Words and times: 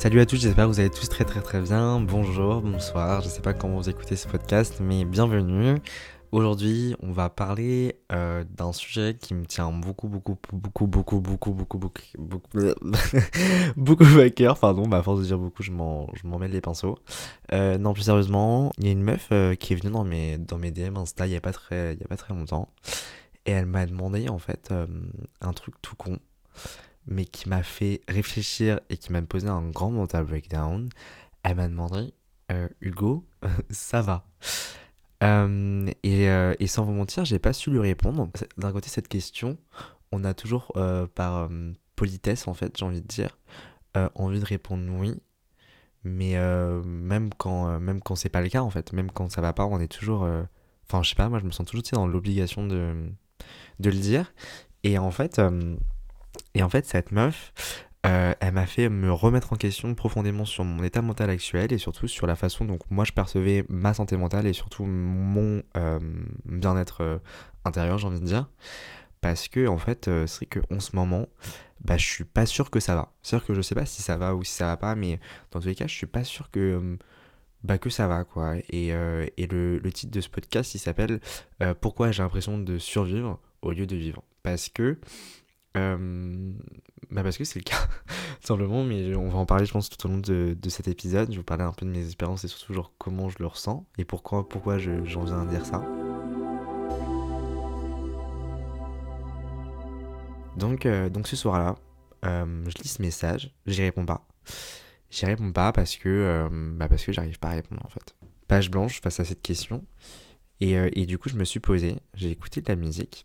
Salut 0.00 0.18
à 0.20 0.24
tous, 0.24 0.40
j'espère 0.40 0.64
que 0.64 0.70
vous 0.70 0.80
allez 0.80 0.88
tous 0.88 1.10
très 1.10 1.26
très 1.26 1.42
très 1.42 1.60
bien. 1.60 2.00
Bonjour, 2.00 2.62
bonsoir, 2.62 3.20
je 3.20 3.28
sais 3.28 3.42
pas 3.42 3.52
comment 3.52 3.76
vous 3.76 3.90
écoutez 3.90 4.16
ce 4.16 4.26
podcast, 4.26 4.78
mais 4.80 5.04
bienvenue. 5.04 5.76
Aujourd'hui, 6.32 6.96
on 7.02 7.12
va 7.12 7.28
parler 7.28 7.96
euh, 8.10 8.42
d'un 8.48 8.72
sujet 8.72 9.18
qui 9.20 9.34
me 9.34 9.44
tient 9.44 9.70
beaucoup, 9.70 10.08
beaucoup, 10.08 10.38
beaucoup, 10.54 10.86
beaucoup, 10.86 11.20
beaucoup, 11.20 11.52
beaucoup, 11.52 11.78
beaucoup, 11.78 12.02
beaucoup, 12.16 12.48
beaucoup 13.76 14.20
à 14.20 14.30
cœur. 14.30 14.58
Pardon, 14.58 14.88
bah, 14.88 14.96
à 14.96 15.02
force 15.02 15.20
de 15.20 15.26
dire 15.26 15.38
beaucoup, 15.38 15.62
je 15.62 15.70
m'en, 15.70 16.08
je 16.14 16.26
m'en 16.26 16.38
mêle 16.38 16.52
les 16.52 16.62
pinceaux. 16.62 16.98
Euh, 17.52 17.76
non, 17.76 17.92
plus 17.92 18.04
sérieusement, 18.04 18.72
il 18.78 18.86
y 18.86 18.88
a 18.88 18.92
une 18.92 19.02
meuf 19.02 19.28
euh, 19.32 19.54
qui 19.54 19.74
est 19.74 19.76
venue 19.76 19.92
dans 19.92 20.04
mes, 20.04 20.38
dans 20.38 20.56
mes 20.56 20.70
DM 20.70 20.96
Insta 20.96 21.26
il 21.26 21.32
y 21.32 21.34
a 21.34 21.40
a 21.40 21.40
pas 21.42 21.52
très 21.52 21.98
longtemps, 22.30 22.70
et 23.44 23.50
elle 23.50 23.66
m'a 23.66 23.84
demandé 23.84 24.30
en 24.30 24.38
fait 24.38 24.72
un 25.42 25.52
truc 25.52 25.74
tout 25.82 25.94
con 25.94 26.18
mais 27.06 27.24
qui 27.24 27.48
m'a 27.48 27.62
fait 27.62 28.00
réfléchir 28.08 28.80
et 28.88 28.96
qui 28.96 29.12
m'a 29.12 29.22
posé 29.22 29.48
un 29.48 29.68
grand 29.68 29.90
mental 29.90 30.24
breakdown. 30.24 30.88
Elle 31.42 31.56
m'a 31.56 31.68
demandé 31.68 32.12
euh, 32.50 32.68
Hugo, 32.80 33.24
ça 33.70 34.00
va? 34.00 34.26
Euh, 35.22 35.90
et, 36.02 36.28
euh, 36.28 36.54
et, 36.58 36.66
sans 36.66 36.84
vous 36.84 36.92
mentir, 36.92 37.24
j'ai 37.24 37.38
pas 37.38 37.52
su 37.52 37.70
lui 37.70 37.78
répondre. 37.78 38.28
D'un 38.56 38.72
côté, 38.72 38.88
cette 38.88 39.08
question, 39.08 39.58
on 40.12 40.24
a 40.24 40.34
toujours, 40.34 40.72
par 41.14 41.48
politesse 41.96 42.48
en 42.48 42.54
fait, 42.54 42.76
j'ai 42.78 42.84
envie 42.84 43.02
de 43.02 43.06
dire, 43.06 43.38
envie 44.14 44.40
de 44.40 44.44
répondre 44.44 44.90
oui. 44.98 45.14
Mais 46.02 46.34
même 46.84 47.30
quand, 47.34 47.78
même 47.78 48.00
quand 48.00 48.16
c'est 48.16 48.30
pas 48.30 48.40
le 48.40 48.48
cas 48.48 48.62
en 48.62 48.70
fait, 48.70 48.92
même 48.92 49.10
quand 49.12 49.30
ça 49.30 49.40
va 49.40 49.52
pas, 49.52 49.66
on 49.66 49.78
est 49.78 49.88
toujours. 49.88 50.26
Enfin, 50.88 51.02
je 51.02 51.10
sais 51.10 51.14
pas, 51.14 51.28
moi 51.28 51.38
je 51.38 51.44
me 51.44 51.52
sens 51.52 51.66
toujours 51.66 51.84
dans 51.92 52.06
l'obligation 52.06 52.66
de, 52.66 53.10
de 53.78 53.90
le 53.90 53.98
dire. 53.98 54.32
Et 54.82 54.98
en 54.98 55.10
fait 55.10 55.40
et 56.54 56.62
en 56.62 56.68
fait, 56.68 56.86
cette 56.86 57.12
meuf, 57.12 57.52
euh, 58.06 58.32
elle 58.40 58.54
m'a 58.54 58.66
fait 58.66 58.88
me 58.88 59.12
remettre 59.12 59.52
en 59.52 59.56
question 59.56 59.94
profondément 59.94 60.46
sur 60.46 60.64
mon 60.64 60.82
état 60.82 61.02
mental 61.02 61.28
actuel 61.28 61.70
et 61.72 61.78
surtout 61.78 62.08
sur 62.08 62.26
la 62.26 62.34
façon 62.34 62.64
dont 62.64 62.78
moi 62.88 63.04
je 63.04 63.12
percevais 63.12 63.66
ma 63.68 63.92
santé 63.92 64.16
mentale 64.16 64.46
et 64.46 64.54
surtout 64.54 64.84
mon 64.86 65.62
euh, 65.76 65.98
bien-être 66.46 67.02
euh, 67.02 67.18
intérieur, 67.64 67.98
j'ai 67.98 68.06
envie 68.06 68.20
de 68.20 68.24
dire. 68.24 68.48
Parce 69.20 69.48
que, 69.48 69.66
en 69.66 69.76
fait, 69.76 70.08
c'est 70.26 70.46
qu'en 70.46 70.80
ce 70.80 70.96
moment, 70.96 71.26
bah, 71.82 71.98
je 71.98 72.06
suis 72.06 72.24
pas 72.24 72.46
sûr 72.46 72.70
que 72.70 72.80
ça 72.80 72.94
va. 72.94 73.12
C'est-à-dire 73.22 73.46
que 73.46 73.54
je 73.54 73.60
sais 73.60 73.74
pas 73.74 73.84
si 73.84 74.00
ça 74.00 74.16
va 74.16 74.34
ou 74.34 74.44
si 74.44 74.54
ça 74.54 74.66
va 74.66 74.78
pas, 74.78 74.94
mais 74.94 75.20
dans 75.50 75.60
tous 75.60 75.66
les 75.66 75.74
cas, 75.74 75.86
je 75.86 75.94
suis 75.94 76.06
pas 76.06 76.24
sûr 76.24 76.50
que, 76.50 76.96
bah, 77.62 77.76
que 77.76 77.90
ça 77.90 78.06
va, 78.08 78.24
quoi. 78.24 78.54
Et, 78.70 78.88
et 78.88 79.46
le, 79.46 79.78
le, 79.78 79.92
titre 79.92 80.10
de 80.10 80.22
ce 80.22 80.30
podcast, 80.30 80.74
il 80.74 80.78
s'appelle 80.78 81.20
Pourquoi 81.82 82.12
j'ai 82.12 82.22
l'impression 82.22 82.56
de 82.56 82.78
survivre 82.78 83.38
au 83.60 83.72
lieu 83.72 83.86
de 83.86 83.96
vivre. 83.96 84.22
Parce 84.42 84.70
que 84.70 84.98
euh, 85.76 86.52
bah 87.10 87.22
parce 87.22 87.38
que 87.38 87.44
c'est 87.44 87.58
le 87.58 87.64
cas, 87.64 87.88
simplement, 88.40 88.84
mais 88.84 89.14
on 89.14 89.28
va 89.28 89.38
en 89.38 89.46
parler, 89.46 89.66
je 89.66 89.72
pense, 89.72 89.88
tout 89.88 90.04
au 90.06 90.10
long 90.10 90.18
de, 90.18 90.56
de, 90.60 90.68
cet 90.68 90.88
épisode. 90.88 91.26
Je 91.28 91.32
vais 91.32 91.38
vous 91.38 91.44
parler 91.44 91.64
un 91.64 91.72
peu 91.72 91.86
de 91.86 91.90
mes 91.90 92.04
expériences 92.04 92.44
et 92.44 92.48
surtout 92.48 92.74
genre 92.74 92.92
comment 92.98 93.28
je 93.28 93.36
le 93.38 93.46
ressens 93.46 93.86
et 93.98 94.04
pourquoi, 94.04 94.48
pourquoi 94.48 94.78
j'en 94.78 95.24
viens 95.24 95.42
à 95.42 95.46
dire 95.46 95.64
ça. 95.64 95.84
Donc, 100.56 100.86
euh, 100.86 101.08
donc 101.08 101.28
ce 101.28 101.36
soir-là, 101.36 101.76
euh, 102.24 102.64
je 102.66 102.82
lis 102.82 102.88
ce 102.88 103.00
message, 103.00 103.54
j'y 103.66 103.82
réponds 103.82 104.04
pas. 104.04 104.26
J'y 105.10 105.26
réponds 105.26 105.52
pas 105.52 105.72
parce 105.72 105.96
que, 105.96 106.48
bah 106.76 106.88
que 106.88 107.12
j'arrive 107.12 107.38
pas 107.38 107.48
à 107.48 107.52
répondre 107.52 107.80
en 107.84 107.88
fait. 107.88 108.14
Page 108.46 108.70
blanche 108.70 109.00
face 109.00 109.20
à 109.20 109.24
cette 109.24 109.42
question. 109.42 109.84
Et, 110.60 110.72
et 110.72 111.06
du 111.06 111.18
coup, 111.18 111.28
je 111.28 111.36
me 111.36 111.44
suis 111.44 111.58
posé, 111.58 111.96
j'ai 112.14 112.30
écouté 112.30 112.60
de 112.60 112.68
la 112.68 112.76
musique 112.76 113.24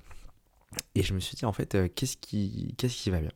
et 0.95 1.03
je 1.03 1.13
me 1.13 1.19
suis 1.19 1.35
dit, 1.35 1.45
en 1.45 1.53
fait, 1.53 1.75
euh, 1.75 1.87
qu'est-ce 1.93 2.17
qui, 2.17 2.73
qu'est-ce 2.77 2.95
qui 2.95 3.09
va 3.09 3.19
bien? 3.19 3.31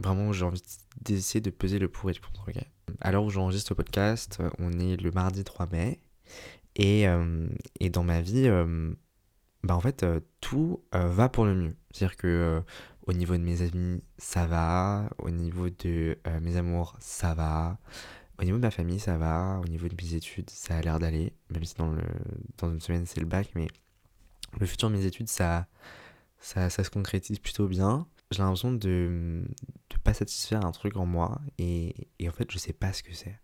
Vraiment, 0.00 0.32
j'ai 0.32 0.44
envie 0.44 0.62
d'essayer 1.02 1.40
de 1.40 1.50
peser 1.50 1.78
le 1.78 1.88
pour 1.88 2.10
et 2.10 2.14
le 2.14 2.20
contre. 2.20 2.48
Okay 2.48 2.68
à 3.00 3.18
où 3.20 3.30
j'enregistre 3.30 3.72
le 3.72 3.76
podcast, 3.76 4.38
euh, 4.40 4.50
on 4.58 4.72
est 4.78 4.96
le 4.96 5.10
mardi 5.10 5.42
3 5.42 5.66
mai. 5.72 6.00
Et, 6.76 7.08
euh, 7.08 7.48
et 7.80 7.90
dans 7.90 8.04
ma 8.04 8.20
vie, 8.20 8.48
bah 9.62 9.76
en 9.76 9.80
fait, 9.80 10.04
tout 10.40 10.82
va 10.92 11.28
pour 11.28 11.44
le 11.44 11.54
mieux. 11.54 11.76
C'est-à-dire 11.92 12.16
que 12.16 12.62
au 13.06 13.12
niveau 13.12 13.36
de 13.36 13.42
mes 13.42 13.62
amis, 13.62 14.02
ça 14.18 14.46
va. 14.46 15.08
Au 15.18 15.30
niveau 15.30 15.70
de 15.70 16.18
mes 16.40 16.56
amours, 16.56 16.96
ça 16.98 17.34
va. 17.34 17.78
Au 18.40 18.44
niveau 18.44 18.56
de 18.56 18.62
ma 18.62 18.70
famille, 18.70 18.98
ça 18.98 19.16
va. 19.16 19.60
Au 19.62 19.68
niveau 19.68 19.88
de 19.88 19.94
mes 19.94 20.14
études, 20.14 20.50
ça 20.50 20.76
a 20.76 20.80
l'air 20.82 20.98
d'aller. 20.98 21.32
Même 21.50 21.64
si 21.64 21.74
dans, 21.76 21.92
le, 21.92 22.02
dans 22.58 22.70
une 22.70 22.80
semaine, 22.80 23.06
c'est 23.06 23.20
le 23.20 23.26
bac. 23.26 23.50
Mais 23.54 23.68
le 24.58 24.66
futur 24.66 24.90
de 24.90 24.96
mes 24.96 25.06
études, 25.06 25.28
ça, 25.28 25.66
ça, 26.40 26.70
ça 26.70 26.84
se 26.84 26.90
concrétise 26.90 27.38
plutôt 27.38 27.66
bien. 27.66 28.06
J'ai 28.30 28.42
l'impression 28.42 28.72
de 28.72 29.42
ne 29.44 29.98
pas 30.02 30.14
satisfaire 30.14 30.64
un 30.64 30.72
truc 30.72 30.96
en 30.96 31.06
moi 31.06 31.40
et, 31.58 32.08
et, 32.18 32.28
en 32.28 32.32
fait 32.32 32.50
je 32.50 32.58
sais 32.58 32.72
pas 32.72 32.92
ce 32.92 33.02
que 33.02 33.14
c'est. 33.14 33.38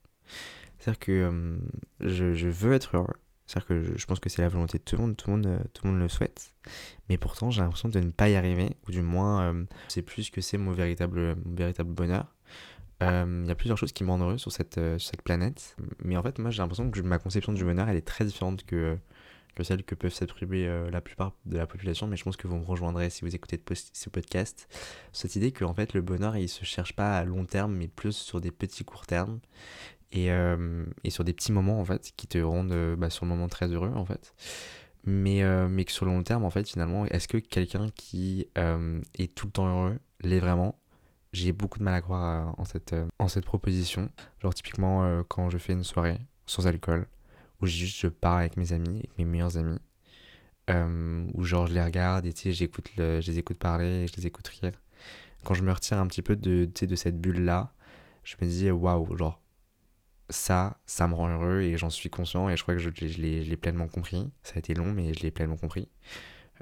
C'est-à-dire 0.79 0.99
que 0.99 1.13
euh, 1.13 1.59
je, 2.01 2.35
je, 2.35 2.49
veux 2.49 2.73
être 2.73 2.97
heureux. 2.97 3.15
C'est-à-dire 3.47 3.67
que 3.67 3.99
je, 3.99 4.07
pense 4.07 4.21
que 4.21 4.29
c'est 4.29 4.43
la 4.43 4.49
volonté 4.49 4.79
de 4.79 4.85
tout 4.85 4.97
le 4.97 5.03
monde, 5.03 5.17
tout 5.17 5.31
le 5.31 5.37
monde, 5.37 5.47
euh, 5.47 5.59
tout 5.73 5.85
le 5.87 5.93
monde 5.93 6.01
le 6.01 6.09
souhaite. 6.09 6.55
Mais 7.09 7.19
pourtant 7.19 7.51
j'ai 7.51 7.61
l'impression 7.61 7.89
de 7.89 8.01
ne 8.01 8.11
pas 8.11 8.29
y 8.29 8.37
arriver, 8.37 8.77
ou 8.87 8.91
du 8.91 9.03
moins 9.03 9.43
euh, 9.43 9.65
c'est 9.89 10.03
plus 10.03 10.31
que 10.31 10.41
c'est 10.41 10.59
mon 10.59 10.73
véritable, 10.73 11.37
véritable 11.47 11.91
bonheur. 11.91 12.35
Il 13.03 13.47
y 13.47 13.51
a 13.51 13.55
plusieurs 13.55 13.79
choses 13.79 13.93
qui 13.93 14.05
me 14.05 14.11
rendent 14.11 14.21
heureux 14.21 14.37
sur 14.37 14.53
cette, 14.53 14.75
sur 14.75 15.11
cette 15.11 15.23
planète. 15.23 15.75
Mais 16.05 16.19
en 16.19 16.23
fait 16.23 16.39
moi 16.39 16.51
j'ai 16.51 16.61
l'impression 16.61 16.91
que 16.91 17.01
ma 17.01 17.19
conception 17.19 17.55
du 17.55 17.65
bonheur 17.65 17.89
elle 17.89 17.97
est 17.97 18.07
très 18.07 18.27
différente 18.27 18.67
que 18.67 18.99
que 19.55 19.63
celles 19.63 19.85
que 19.85 19.95
peuvent 19.95 20.13
s'attribuer 20.13 20.67
euh, 20.67 20.91
la 20.91 21.01
plupart 21.01 21.33
de 21.47 21.57
la 21.57 21.67
population, 21.67 22.07
mais 22.07 22.17
je 22.17 22.25
pense 22.25 22.37
que 22.37 22.47
vous 22.47 22.57
me 22.57 22.65
rejoindrez 22.65 23.11
si 23.11 23.23
vous 23.23 23.35
écoutez 23.35 23.61
ce 23.93 24.11
podcast. 24.11 24.69
Cette 25.13 25.37
idée 25.37 25.53
que 25.53 25.65
en 25.65 25.75
fait 25.75 25.95
le 25.95 26.03
bonheur 26.03 26.37
il 26.37 26.49
se 26.49 26.65
cherche 26.65 26.95
pas 26.95 27.17
à 27.17 27.25
long 27.25 27.45
terme, 27.45 27.75
mais 27.75 27.89
plus 27.89 28.17
sur 28.17 28.41
des 28.41 28.51
petits 28.51 28.85
courts 28.85 29.07
termes 29.07 29.41
et, 30.13 30.31
euh, 30.31 30.85
et 31.05 31.11
sur 31.11 31.25
des 31.25 31.33
petits 31.33 31.53
moments 31.53 31.81
en 31.81 31.85
fait 31.85 32.13
qui 32.17 32.27
te 32.27 32.39
rendent 32.39 32.73
euh, 32.73 32.97
bah, 32.97 33.11
sur 33.11 33.25
le 33.25 33.31
moment 33.31 33.49
très 33.49 33.69
heureux 33.69 33.93
en 33.95 34.05
fait. 34.05 34.35
Mais, 35.05 35.43
mais 35.71 35.87
que 35.87 35.93
sur 35.93 36.05
le 36.05 36.13
long 36.13 36.23
terme 36.23 36.45
en 36.45 36.51
fait 36.51 36.69
finalement, 36.69 37.07
est-ce 37.07 37.27
que 37.27 37.39
quelqu'un 37.39 37.87
qui 37.95 38.47
est 38.55 39.35
tout 39.35 39.47
le 39.47 39.53
temps 39.53 39.67
heureux 39.67 39.99
l'est 40.21 40.41
vraiment? 40.41 40.79
J'ai 41.33 41.53
beaucoup 41.53 41.79
de 41.79 41.85
mal 41.85 41.95
à 41.95 42.03
croire 42.03 42.55
en 42.59 42.67
cette, 42.67 42.95
en 43.19 43.27
cette 43.27 43.47
proposition. 43.47 44.11
Genre 44.43 44.53
typiquement 44.53 45.23
quand 45.29 45.49
je 45.49 45.57
fais 45.57 45.73
une 45.73 45.85
soirée 45.85 46.19
sans 46.45 46.67
alcool, 46.67 47.07
où 47.61 47.67
juste 47.67 48.01
je 48.01 48.09
pars 48.09 48.39
avec 48.39 48.57
mes 48.57 48.73
amis, 48.73 48.99
avec 48.99 49.19
mes 49.19 49.25
meilleurs 49.25 49.57
amis, 49.57 49.79
euh, 50.71 51.27
où 51.35 51.45
genre 51.45 51.67
je 51.67 51.75
les 51.75 51.83
regarde 51.83 52.27
et 52.27 52.33
tu 52.33 52.55
sais, 52.55 52.71
le, 52.97 53.21
je 53.21 53.31
les 53.31 53.39
écoute 53.39 53.59
parler, 53.59 54.07
je 54.07 54.17
les 54.17 54.27
écoute 54.27 54.49
rire. 54.49 54.73
Quand 55.45 55.55
je 55.55 55.63
me 55.63 55.73
retire 55.73 55.99
un 55.99 56.07
petit 56.07 56.23
peu 56.23 56.37
de, 56.37 56.67
de 56.81 56.97
cette 56.97 57.21
bulle-là, 57.21 57.73
je 58.25 58.37
me 58.41 58.47
dis 58.49 58.71
waouh, 58.71 59.17
genre 59.17 59.41
ça, 60.31 60.79
ça 60.87 61.09
me 61.09 61.15
rend 61.15 61.29
heureux 61.29 61.61
et 61.61 61.77
j'en 61.77 61.91
suis 61.91 62.11
conscient 62.11 62.49
et 62.49 62.57
je 62.57 62.63
crois 62.63 62.75
que 62.75 62.81
je, 62.81 62.91
l'ai 63.21 63.57
pleinement 63.57 63.89
compris. 63.89 64.31
Ça 64.43 64.55
a 64.57 64.59
été 64.59 64.75
long, 64.75 64.93
mais 64.93 65.13
je 65.15 65.21
l'ai 65.21 65.31
pleinement 65.31 65.57
compris. 65.57 65.89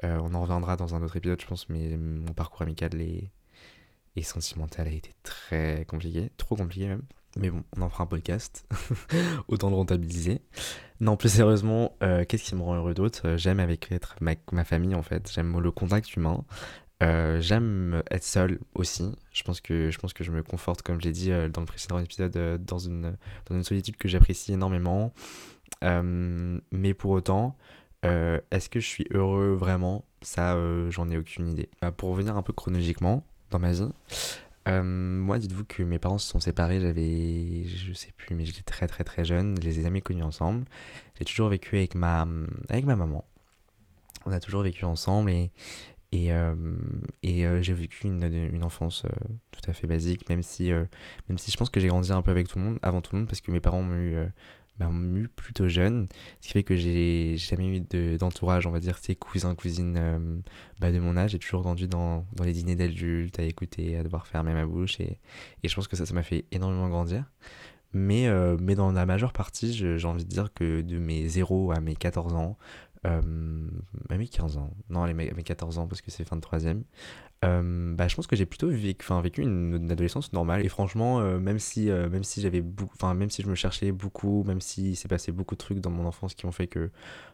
Euh, 0.05 0.19
on 0.23 0.35
en 0.35 0.43
reviendra 0.43 0.77
dans 0.77 0.95
un 0.95 1.03
autre 1.03 1.17
épisode, 1.17 1.41
je 1.41 1.47
pense, 1.47 1.69
mais 1.69 1.97
mon 1.97 2.33
parcours 2.33 2.63
amical 2.63 3.01
et, 3.01 3.31
et 4.17 4.23
sentimental 4.23 4.89
a 4.89 4.93
été 4.93 5.13
très 5.23 5.85
compliqué, 5.87 6.31
trop 6.37 6.57
compliqué 6.57 6.89
même. 6.89 7.03
Mais 7.37 7.51
bon, 7.51 7.63
on 7.77 7.83
en 7.83 7.89
fera 7.89 8.05
un 8.05 8.07
podcast. 8.07 8.67
Autant 9.49 9.71
le 9.71 9.77
rentabiliser. 9.77 10.41
Non, 11.01 11.17
plus 11.17 11.29
sérieusement, 11.29 11.97
euh, 12.03 12.25
qu'est-ce 12.25 12.45
qui 12.45 12.55
me 12.55 12.63
rend 12.63 12.75
heureux 12.75 12.95
d'autre? 12.95 13.23
Euh, 13.27 13.37
J'aime 13.37 13.61
avec 13.61 13.93
être 13.93 14.17
ma, 14.21 14.35
ma, 14.51 14.65
famille 14.65 14.95
en 14.95 15.03
fait. 15.03 15.31
J'aime 15.33 15.59
le 15.61 15.71
contact 15.71 16.17
humain. 16.17 16.45
Euh, 17.03 17.41
j'aime 17.41 18.03
être 18.11 18.25
seul 18.25 18.59
aussi. 18.75 19.13
Je 19.33 19.45
pense 19.45 19.61
que 19.61 19.91
je 19.91 19.99
pense 19.99 20.13
que 20.13 20.25
je 20.25 20.33
me 20.33 20.43
conforte, 20.43 20.83
comme 20.83 21.01
je 21.01 21.07
l'ai 21.07 21.13
dit 21.13 21.31
dans 21.53 21.61
le 21.61 21.67
précédent 21.67 22.01
épisode, 22.01 22.61
dans 22.65 22.79
une 22.79 23.17
dans 23.47 23.55
une 23.55 23.63
solitude 23.63 23.97
que 23.97 24.09
j'apprécie 24.09 24.53
énormément. 24.53 25.13
mais 25.83 26.95
pour 26.95 27.13
autant, 27.13 27.57
est-ce 28.03 28.69
que 28.69 28.81
je 28.81 28.87
suis 28.87 29.07
heureux 29.13 29.55
vraiment? 29.55 30.05
Ça, 30.23 30.59
j'en 30.91 31.09
ai 31.09 31.17
aucune 31.17 31.47
idée. 31.47 31.69
Bah, 31.81 31.93
pour 31.93 32.11
revenir 32.11 32.37
un 32.37 32.43
peu 32.43 32.53
chronologiquement 32.53 33.23
dans 33.51 33.61
ma 33.61 33.71
vie, 33.71 33.89
euh, 34.69 34.83
moi, 34.83 35.39
dites-vous 35.39 35.65
que 35.65 35.83
mes 35.83 35.99
parents 35.99 36.19
se 36.19 36.29
sont 36.29 36.41
séparés, 36.41 36.81
j'avais, 36.81 37.65
je 37.65 37.93
sais 37.93 38.13
plus, 38.17 38.35
mais 38.35 38.45
j'étais 38.45 38.63
très 38.63 38.87
très 38.87 39.05
très 39.05 39.25
jeune, 39.25 39.57
je 39.61 39.67
les 39.67 39.81
ai 39.81 39.83
jamais 39.83 40.01
connus 40.01 40.23
ensemble. 40.23 40.65
J'ai 41.19 41.25
toujours 41.25 41.49
vécu 41.49 41.77
avec 41.77 41.95
ma, 41.95 42.27
avec 42.69 42.85
ma 42.85 42.97
maman. 42.97 43.25
On 44.27 44.33
a 44.33 44.41
toujours 44.41 44.63
vécu 44.63 44.85
ensemble 44.85 45.31
et, 45.31 45.51
et, 46.13 46.33
euh, 46.33 46.55
et 47.23 47.47
euh, 47.47 47.63
j'ai 47.63 47.73
vécu 47.75 48.07
une, 48.07 48.23
une 48.23 48.65
enfance 48.65 49.05
tout 49.53 49.71
à 49.71 49.73
fait 49.73 49.87
basique, 49.87 50.29
même 50.29 50.43
si, 50.43 50.71
même 50.71 51.39
si 51.39 51.51
je 51.51 51.57
pense 51.57 51.71
que 51.71 51.81
j'ai 51.81 51.89
grandi 51.89 52.13
un 52.13 52.23
peu 52.23 52.31
avec 52.31 52.49
tout 52.49 52.59
le 52.59 52.65
monde, 52.65 52.79
avant 52.83 53.01
tout 53.01 53.15
le 53.15 53.21
monde, 53.21 53.29
parce 53.29 53.41
que 53.41 53.51
mes 53.51 53.61
parents 53.61 53.83
m'ont 53.83 53.97
eu 53.97 54.17
bah, 54.79 54.89
mu 54.91 55.29
plutôt 55.29 55.69
jeune, 55.69 56.09
ce 56.41 56.47
qui 56.49 56.53
fait 56.53 56.63
que 56.63 56.77
j'ai 56.77 57.37
jamais 57.37 57.79
eu 57.79 58.17
d'entourage, 58.19 58.67
on 58.67 58.71
va 58.71 58.81
dire, 58.81 58.99
ces 58.99 59.17
cousins, 59.17 59.55
cousines 59.55 59.97
euh, 59.99 60.39
bah, 60.79 60.93
de 60.93 60.99
mon 60.99 61.17
âge. 61.17 61.33
J'ai 61.33 61.39
toujours 61.39 61.63
grandi 61.63 61.89
dans, 61.89 62.27
dans 62.35 62.45
les 62.45 62.53
dîners 62.53 62.77
d'adultes, 62.77 63.39
à 63.39 63.43
écouter, 63.43 63.97
à 63.97 64.03
devoir 64.03 64.27
fermer 64.27 64.53
ma 64.53 64.67
bouche, 64.67 65.01
et, 65.01 65.19
et 65.63 65.69
je 65.69 65.75
pense 65.75 65.89
que 65.89 65.97
ça, 65.97 66.07
ça 66.07 66.15
m'a 66.15 66.23
fait 66.23 66.45
énormément 66.53 66.89
grandir. 66.89 67.25
Mais, 67.95 68.29
euh, 68.29 68.57
mais 68.61 68.75
dans 68.75 68.93
la 68.93 69.07
majeure 69.07 69.33
partie, 69.33 69.73
j'ai 69.73 70.05
envie 70.07 70.25
de 70.25 70.29
dire 70.29 70.53
que 70.53 70.83
de 70.83 70.99
mes 70.99 71.27
0 71.27 71.73
à 71.73 71.81
mes 71.81 71.97
14 71.97 72.35
ans, 72.35 72.59
euh, 73.07 73.69
à 74.09 74.17
mes 74.17 74.29
15 74.29 74.57
ans, 74.57 74.71
non, 74.91 75.03
à 75.05 75.13
mes 75.13 75.31
14 75.31 75.79
ans 75.79 75.87
parce 75.87 76.01
que 76.03 76.11
c'est 76.11 76.25
fin 76.25 76.37
de 76.37 76.41
troisième, 76.41 76.85
euh, 77.45 77.95
bah, 77.95 78.09
je 78.09 78.17
pense 78.17 78.27
que 78.27 78.35
j'ai 78.35 78.47
plutôt 78.47 78.69
vécu, 78.69 79.43
une, 79.43 79.91
adolescence 79.91 80.33
normale. 80.33 80.65
Et 80.65 80.69
franchement, 80.69 81.21
euh, 81.21 81.39
même 81.39 81.59
si, 81.59 81.91
euh, 81.91 82.09
même 82.09 82.25
si 82.25 82.41
j'avais 82.41 82.63
enfin, 82.95 83.15
même 83.15 83.31
si 83.31 83.43
je 83.43 83.49
me 83.49 83.55
cherchais 83.55 83.93
beaucoup, 83.93 84.43
même 84.45 84.61
s'il 84.61 84.97
s'est 84.97 85.09
passé 85.09 85.33
beaucoup 85.33 85.55
de 85.55 85.61
trucs 85.61 85.81
dans 85.81 85.91
mon 85.91 86.07
enfance 86.07 86.35
qui 86.35 86.47
ont 86.47 86.53
fait 86.53 86.67
que 86.67 86.91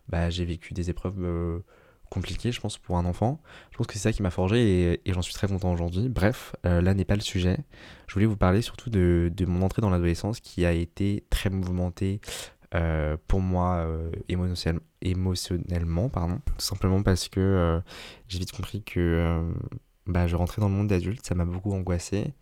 bah, 0.09 0.31
j'ai 0.31 0.45
vécu 0.45 0.75
des 0.75 0.91
épreuves 0.91 1.63
compliquées, 2.11 2.53
je 2.53 2.61
pense, 2.61 2.79
pour 2.79 2.97
un 2.99 3.07
enfant, 3.07 3.41
je 3.73 3.79
pense 3.79 3.87
que 3.87 3.95
c'est 3.95 3.99
ça 3.99 4.13
qui 4.13 4.23
m'a 4.23 4.31
forgé 4.31 4.93
et, 4.93 5.01
et 5.05 5.13
j'en 5.13 5.23
suis 5.23 5.35
très 5.35 5.49
content 5.49 5.73
aujourd'hui. 5.73 6.09
Bref, 6.09 6.55
là 6.65 6.95
n'est 6.95 7.05
pas 7.05 7.17
le 7.17 7.23
sujet. 7.23 7.59
Je 8.07 8.15
voulais 8.15 8.27
vous 8.27 8.37
parler 8.37 8.63
surtout 8.63 8.91
de, 8.91 9.33
de 9.35 9.47
mon 9.47 9.63
entrée 9.63 9.83
dans 9.83 9.91
l'adolescence 9.91 10.41
qui 10.41 10.65
a 10.67 10.73
été 10.73 11.25
très 11.31 11.51
mouvementée, 11.51 12.21
euh, 12.75 13.17
pour 13.29 13.41
moi 13.41 13.87
euh, 13.87 14.11
émotionnellement, 15.01 16.09
pardon. 16.09 16.41
Tout 16.45 16.55
simplement 16.59 17.03
parce 17.03 17.29
que 17.29 17.41
euh, 17.41 17.81
j'ai 18.29 18.39
vite 18.39 18.53
compris 18.53 18.83
que 18.83 19.43
bah, 20.07 20.27
je 20.27 20.37
rentrais 20.37 20.61
dans 20.61 20.69
le 20.69 20.75
monde 20.75 20.89
d'adulte, 20.89 21.25
ça 21.25 21.35
m'a 21.35 21.45
beaucoup 21.45 21.73
angoissé. 21.73 22.35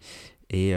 Et, 0.51 0.75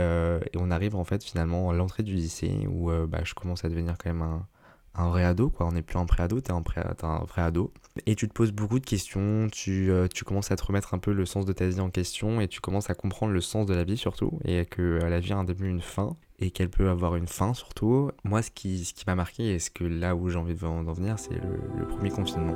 on 0.57 0.71
arrive 0.71 0.95
en 0.95 1.03
fait 1.03 1.23
finalement 1.23 1.69
à 1.69 1.73
l'entrée 1.73 2.03
du 2.03 2.15
lycée 2.15 2.67
où 2.69 2.89
bah, 3.07 3.21
je 3.23 3.33
commence 3.33 3.65
à 3.65 3.69
devenir 3.69 3.97
quand 3.97 4.09
même 4.09 4.21
un, 4.21 4.47
un 4.95 5.09
vrai 5.09 5.23
ado, 5.23 5.49
quoi. 5.49 5.67
On 5.67 5.71
n'est 5.73 5.81
plus 5.81 5.97
un 5.97 6.05
pré-ado, 6.05 6.39
t'es 6.41 6.51
un, 6.51 6.61
pré 6.61 6.81
un 7.03 7.23
vrai 7.25 7.41
ado. 7.41 7.73
Et 8.05 8.15
tu 8.15 8.27
te 8.27 8.33
poses 8.33 8.51
beaucoup 8.51 8.79
de 8.79 8.85
questions, 8.85 9.47
tu, 9.49 9.89
euh, 9.89 10.09
tu, 10.09 10.25
commences 10.25 10.51
à 10.51 10.57
te 10.57 10.63
remettre 10.65 10.93
un 10.93 10.97
peu 10.97 11.13
le 11.13 11.25
sens 11.25 11.45
de 11.45 11.53
ta 11.53 11.65
vie 11.65 11.79
en 11.79 11.89
question 11.89 12.41
et 12.41 12.49
tu 12.49 12.59
commences 12.59 12.89
à 12.89 12.93
comprendre 12.93 13.31
le 13.31 13.39
sens 13.39 13.65
de 13.65 13.73
la 13.73 13.85
vie 13.85 13.95
surtout 13.95 14.37
et 14.43 14.65
que 14.65 14.81
euh, 14.81 15.09
la 15.09 15.21
vie 15.21 15.31
a 15.31 15.37
un 15.37 15.45
début, 15.45 15.69
une 15.69 15.79
fin 15.79 16.17
et 16.39 16.51
qu'elle 16.51 16.69
peut 16.69 16.89
avoir 16.89 17.15
une 17.15 17.27
fin 17.27 17.53
surtout. 17.53 18.11
Moi, 18.25 18.41
ce 18.41 18.51
qui, 18.51 18.83
ce 18.83 18.93
qui 18.93 19.05
m'a 19.07 19.15
marqué 19.15 19.53
et 19.53 19.59
ce 19.59 19.69
que 19.69 19.85
là 19.85 20.13
où 20.13 20.27
j'ai 20.27 20.37
envie 20.37 20.55
d'en 20.55 20.83
venir, 20.91 21.17
c'est 21.19 21.35
le, 21.35 21.87
premier 21.87 22.09
confinement. 22.09 22.55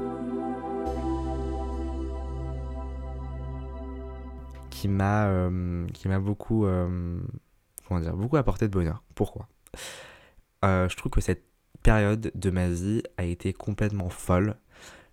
Qui 4.69 4.89
m'a 4.89 5.27
euh, 5.27 5.87
beaucoup, 6.19 6.65
comment 7.87 7.99
dire, 8.01 8.17
beaucoup 8.17 8.35
apporté 8.35 8.67
de 8.67 8.73
bonheur. 8.73 9.03
Pourquoi? 9.15 9.47
Je 10.63 10.93
trouve 10.97 11.13
que 11.13 11.21
cette 11.21 11.45
période 11.81 12.29
de 12.35 12.49
ma 12.49 12.67
vie 12.67 13.03
a 13.17 13.23
été 13.23 13.53
complètement 13.53 14.09
folle. 14.09 14.57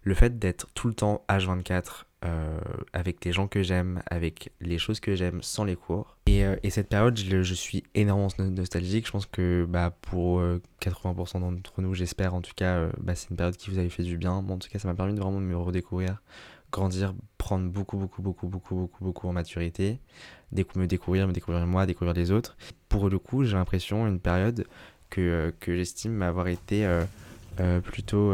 Le 0.06 0.14
fait 0.14 0.38
d'être 0.38 0.68
tout 0.74 0.86
le 0.86 0.94
temps 0.94 1.24
H24 1.28 2.04
euh, 2.24 2.60
avec 2.92 3.24
les 3.24 3.32
gens 3.32 3.48
que 3.48 3.64
j'aime, 3.64 4.02
avec 4.06 4.52
les 4.60 4.78
choses 4.78 5.00
que 5.00 5.16
j'aime, 5.16 5.42
sans 5.42 5.64
les 5.64 5.74
cours. 5.74 6.16
Et, 6.26 6.44
euh, 6.44 6.54
et 6.62 6.70
cette 6.70 6.88
période, 6.88 7.18
je, 7.18 7.54
suis 7.54 7.82
énormément 7.96 8.28
nostalgique. 8.38 9.06
Je 9.06 9.10
pense 9.10 9.26
que 9.26 9.66
bah, 9.68 9.92
pour 10.02 10.40
80% 10.80 11.36
euh, 11.36 11.40
d'entre 11.40 11.82
nous, 11.82 11.92
j'espère 11.92 12.34
en 12.34 12.40
tout 12.40 12.52
cas, 12.54 12.86
bah, 13.00 13.16
c'est 13.16 13.30
une 13.30 13.36
période 13.36 13.56
qui 13.56 13.68
vous 13.68 13.78
avait 13.78 13.88
fait 13.88 14.04
du 14.04 14.16
bien. 14.16 14.30
en 14.30 14.58
tout 14.58 14.68
cas, 14.68 14.78
ça 14.78 14.86
m'a 14.86 14.94
permis 14.94 15.12
de 15.12 15.20
vraiment 15.20 15.40
me 15.40 15.56
redécouvrir, 15.56 16.22
grandir, 16.70 17.12
prendre 17.36 17.68
beaucoup, 17.68 17.96
beaucoup, 17.96 18.22
beaucoup, 18.22 18.46
beaucoup, 18.46 18.76
beaucoup, 18.76 19.04
beaucoup 19.04 19.26
en 19.26 19.32
maturité, 19.32 19.98
me 20.52 20.86
découvrir, 20.86 21.26
me 21.26 21.32
découvrir 21.32 21.66
moi, 21.66 21.84
découvrir 21.84 22.14
les 22.14 22.30
autres. 22.30 22.56
Pour 22.88 23.08
le 23.08 23.18
coup, 23.18 23.42
j'ai 23.42 23.56
l'impression 23.56 24.06
une 24.06 24.20
période 24.20 24.66
que, 25.10 25.20
euh, 25.20 25.50
que 25.58 25.76
j'estime 25.76 26.22
avoir 26.22 26.48
été 26.48 26.86
euh, 26.86 27.04
euh, 27.60 27.80
plutôt, 27.80 28.32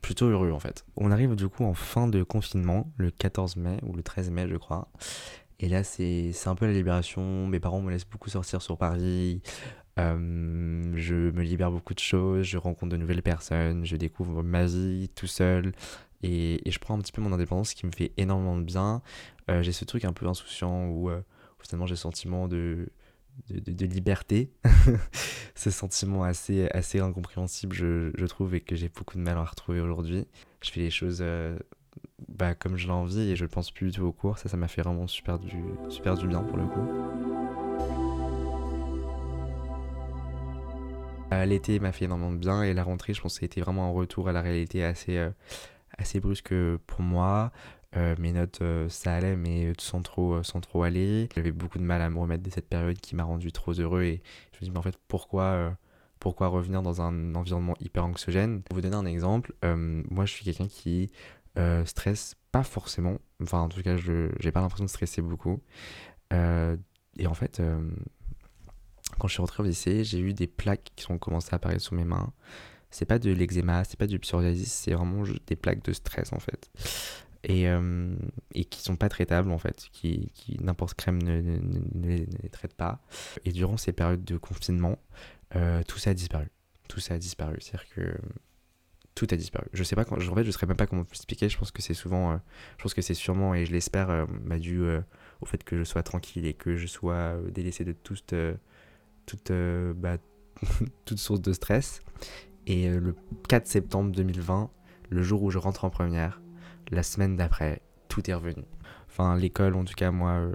plutôt 0.00 0.26
heureux 0.26 0.52
en 0.52 0.60
fait. 0.60 0.84
On 0.96 1.10
arrive 1.10 1.34
du 1.34 1.48
coup 1.48 1.64
en 1.64 1.74
fin 1.74 2.08
de 2.08 2.22
confinement, 2.22 2.92
le 2.96 3.10
14 3.10 3.56
mai 3.56 3.78
ou 3.82 3.94
le 3.94 4.02
13 4.02 4.30
mai 4.30 4.46
je 4.48 4.56
crois. 4.56 4.88
Et 5.58 5.68
là 5.68 5.84
c'est 5.84 6.32
un 6.46 6.54
peu 6.54 6.66
la 6.66 6.72
libération, 6.72 7.46
mes 7.46 7.60
parents 7.60 7.80
me 7.80 7.90
laissent 7.90 8.08
beaucoup 8.08 8.30
sortir 8.30 8.62
sur 8.62 8.78
Paris, 8.78 9.42
je 9.96 11.30
me 11.30 11.42
libère 11.42 11.70
beaucoup 11.70 11.92
de 11.92 11.98
choses, 11.98 12.46
je 12.46 12.56
rencontre 12.56 12.92
de 12.92 12.96
nouvelles 12.96 13.22
personnes, 13.22 13.84
je 13.84 13.96
découvre 13.96 14.42
ma 14.42 14.64
vie 14.64 15.10
tout 15.14 15.26
seul 15.26 15.72
et, 16.22 16.66
et 16.66 16.70
je 16.70 16.78
prends 16.78 16.94
un 16.94 16.98
petit 17.00 17.12
peu 17.12 17.20
mon 17.20 17.32
indépendance, 17.32 17.70
ce 17.70 17.74
qui 17.74 17.84
me 17.84 17.92
fait 17.92 18.12
énormément 18.16 18.56
de 18.56 18.62
bien. 18.62 19.02
j'ai 19.60 19.72
ce 19.72 19.84
truc 19.84 20.06
un 20.06 20.14
peu 20.14 20.26
insouciant 20.26 20.86
où, 20.86 21.10
où 21.10 21.62
finalement 21.62 21.86
j'ai 21.86 21.92
le 21.92 21.96
sentiment 21.96 22.48
de, 22.48 22.88
de, 23.48 23.86
liberté, 23.86 24.50
ce 25.54 25.70
sentiment 25.70 26.22
assez, 26.22 26.68
assez 26.70 27.00
incompréhensible, 27.00 27.74
je, 27.74 28.10
je, 28.16 28.26
trouve, 28.26 28.54
et 28.54 28.60
que 28.60 28.76
j'ai 28.76 28.88
beaucoup 28.88 29.16
de 29.16 29.22
mal 29.22 29.36
à 29.36 29.44
retrouver 29.44 29.80
aujourd'hui. 29.80 30.26
Je 30.62 30.70
fais 30.70 30.80
les 30.80 30.90
choses 30.90 31.20
euh, 31.20 31.58
bah, 32.28 32.54
comme 32.54 32.76
je 32.76 32.86
l'ai 32.86 32.92
envie 32.92 33.30
et 33.30 33.36
je 33.36 33.46
pense 33.46 33.70
plus 33.70 33.90
du 33.90 33.92
tout 33.98 34.04
au 34.04 34.12
cours. 34.12 34.38
Ça, 34.38 34.48
ça 34.48 34.56
m'a 34.56 34.68
fait 34.68 34.82
vraiment 34.82 35.06
super 35.06 35.38
du, 35.38 35.62
super 35.88 36.16
du 36.16 36.26
bien 36.26 36.42
pour 36.42 36.56
le 36.56 36.66
coup. 36.66 36.86
Euh, 41.32 41.44
l'été 41.44 41.78
m'a 41.78 41.92
fait 41.92 42.06
énormément 42.06 42.32
de 42.32 42.38
bien 42.38 42.62
et 42.62 42.74
la 42.74 42.82
rentrée, 42.82 43.14
je 43.14 43.20
pense 43.20 43.40
a 43.40 43.46
été 43.46 43.60
vraiment 43.60 43.86
un 43.86 43.92
retour 43.92 44.28
à 44.28 44.32
la 44.32 44.42
réalité 44.42 44.82
assez, 44.84 45.16
euh, 45.16 45.30
assez 45.96 46.20
brusque 46.20 46.54
pour 46.86 47.02
moi. 47.02 47.52
Euh, 47.96 48.14
mes 48.18 48.32
notes, 48.32 48.62
euh, 48.62 48.88
ça 48.88 49.14
allait, 49.14 49.36
mais 49.36 49.72
sans 49.78 50.00
trop, 50.02 50.34
euh, 50.34 50.42
sans 50.44 50.60
trop 50.60 50.84
aller. 50.84 51.28
J'avais 51.34 51.50
beaucoup 51.50 51.78
de 51.78 51.82
mal 51.82 52.00
à 52.02 52.08
me 52.08 52.18
remettre 52.18 52.44
de 52.44 52.50
cette 52.50 52.68
période 52.68 52.98
qui 52.98 53.16
m'a 53.16 53.24
rendu 53.24 53.50
trop 53.50 53.72
heureux 53.72 54.02
et 54.02 54.22
je 54.52 54.58
me 54.58 54.64
dis, 54.66 54.70
mais 54.70 54.78
en 54.78 54.82
fait, 54.82 54.96
pourquoi, 55.08 55.76
pourquoi 56.20 56.48
revenir 56.48 56.82
dans 56.82 57.02
un 57.02 57.34
environnement 57.34 57.74
hyper 57.80 58.04
anxiogène? 58.04 58.62
Pour 58.62 58.76
vous 58.76 58.82
donner 58.82 58.96
un 58.96 59.06
exemple, 59.06 59.54
moi 59.62 60.24
je 60.26 60.32
suis 60.32 60.44
quelqu'un 60.44 60.68
qui 60.68 61.10
stresse 61.84 62.36
pas 62.52 62.62
forcément, 62.62 63.18
enfin 63.42 63.60
en 63.60 63.68
tout 63.68 63.82
cas, 63.82 63.96
je 63.96 64.30
j'ai 64.40 64.52
pas 64.52 64.60
l'impression 64.60 64.84
de 64.84 64.90
stresser 64.90 65.22
beaucoup. 65.22 65.60
et 66.32 67.26
en 67.26 67.34
fait, 67.34 67.62
quand 69.18 69.28
je 69.28 69.32
suis 69.32 69.40
rentré 69.40 69.62
au 69.62 69.66
lycée, 69.66 70.04
j'ai 70.04 70.20
eu 70.20 70.32
des 70.34 70.46
plaques 70.46 70.90
qui 70.96 71.10
ont 71.10 71.18
commencé 71.18 71.48
à 71.52 71.56
apparaître 71.56 71.82
sur 71.82 71.94
mes 71.94 72.04
mains. 72.04 72.32
C'est 72.90 73.06
pas 73.06 73.18
de 73.18 73.30
l'eczéma, 73.30 73.84
c'est 73.84 73.98
pas 73.98 74.06
du 74.06 74.18
psoriasis, 74.18 74.72
c'est 74.72 74.92
vraiment 74.92 75.22
des 75.46 75.56
plaques 75.56 75.84
de 75.84 75.92
stress 75.92 76.32
en 76.32 76.40
fait 76.40 76.70
et, 77.44 77.68
euh, 77.68 78.14
et 78.54 78.64
qui 78.64 78.82
sont 78.82 78.96
pas 78.96 79.08
traitables 79.08 79.50
en 79.50 79.58
fait, 79.58 79.88
qui, 79.92 80.30
qui 80.34 80.58
n'importe 80.60 80.94
crème 80.94 81.22
ne, 81.22 81.40
ne, 81.40 82.16
les 82.42 82.48
traite 82.50 82.74
pas. 82.74 83.00
Et 83.44 83.52
durant 83.52 83.76
ces 83.76 83.92
périodes 83.92 84.24
de 84.24 84.36
confinement, 84.36 84.98
euh, 85.56 85.82
tout 85.86 85.98
ça 85.98 86.10
a 86.10 86.14
disparu. 86.14 86.50
Tout 86.88 87.00
ça 87.00 87.14
a 87.14 87.18
disparu. 87.18 87.56
C'est-à-dire 87.60 87.88
que 87.94 88.14
tout 89.14 89.26
a 89.30 89.36
disparu. 89.36 89.66
Je 89.72 89.82
sais 89.82 89.96
pas 89.96 90.04
quand, 90.04 90.16
en 90.16 90.34
fait, 90.34 90.44
je 90.44 90.50
sais 90.50 90.66
même 90.66 90.76
pas 90.76 90.86
comment 90.86 91.02
vous 91.02 91.08
expliquer. 91.08 91.48
Je 91.48 91.58
pense 91.58 91.70
que 91.70 91.82
c'est 91.82 91.94
souvent, 91.94 92.32
euh, 92.32 92.36
je 92.76 92.82
pense 92.82 92.94
que 92.94 93.02
c'est 93.02 93.14
sûrement 93.14 93.54
et 93.54 93.64
je 93.64 93.72
l'espère, 93.72 94.26
bah, 94.44 94.58
dû 94.58 94.82
au 95.40 95.46
fait 95.46 95.64
que 95.64 95.78
je 95.78 95.84
sois 95.84 96.02
tranquille 96.02 96.46
et 96.46 96.54
que 96.54 96.76
je 96.76 96.86
sois 96.86 97.36
délaissé 97.50 97.84
de 97.84 97.92
toute, 97.92 98.34
toute, 99.24 99.52
bah, 99.96 100.18
toute 101.06 101.18
source 101.18 101.40
de 101.40 101.52
stress. 101.52 102.02
Et 102.66 102.88
le 102.90 103.16
4 103.48 103.66
septembre 103.66 104.12
2020, 104.12 104.70
le 105.08 105.22
jour 105.22 105.42
où 105.42 105.50
je 105.50 105.58
rentre 105.58 105.84
en 105.84 105.90
première, 105.90 106.40
la 106.90 107.02
semaine 107.02 107.36
d'après, 107.36 107.82
tout 108.08 108.28
est 108.30 108.34
revenu. 108.34 108.64
Enfin, 109.08 109.36
l'école, 109.36 109.74
en 109.74 109.84
tout 109.84 109.94
cas, 109.94 110.12
moi, 110.12 110.30
euh, 110.30 110.54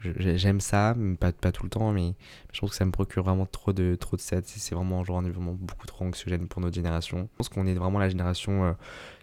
j'aime 0.00 0.60
ça, 0.60 0.94
pas, 1.18 1.32
pas 1.32 1.50
tout 1.50 1.64
le 1.64 1.70
temps, 1.70 1.92
mais 1.92 2.14
je 2.52 2.58
trouve 2.58 2.70
que 2.70 2.76
ça 2.76 2.84
me 2.84 2.92
procure 2.92 3.24
vraiment 3.24 3.46
trop 3.46 3.72
de, 3.72 3.96
trop 3.96 4.16
de 4.16 4.20
C'est 4.20 4.74
vraiment 4.74 5.02
genre 5.02 5.18
un 5.18 5.24
événement 5.24 5.56
beaucoup 5.58 5.86
trop 5.86 6.04
anxiogène 6.04 6.46
pour 6.46 6.60
notre 6.60 6.74
génération. 6.74 7.28
Je 7.32 7.36
pense 7.36 7.48
qu'on 7.48 7.66
est 7.66 7.74
vraiment 7.74 7.98
la 7.98 8.08
génération 8.08 8.64
euh, 8.64 8.72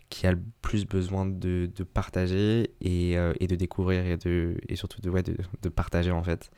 qui 0.09 0.27
a 0.27 0.31
le 0.31 0.41
plus 0.61 0.85
besoin 0.85 1.25
de, 1.25 1.69
de 1.73 1.83
partager 1.83 2.71
et, 2.81 3.17
euh, 3.17 3.33
et, 3.39 3.47
de 3.47 3.55
découvrir 3.55 4.05
et, 4.05 4.17
de, 4.17 4.57
et 4.67 4.75
surtout 4.75 4.99
de, 4.99 5.09
ouais, 5.09 5.23
de, 5.23 5.37
de 5.61 5.69
partager, 5.69 6.11
en 6.11 6.23
fait. 6.23 6.51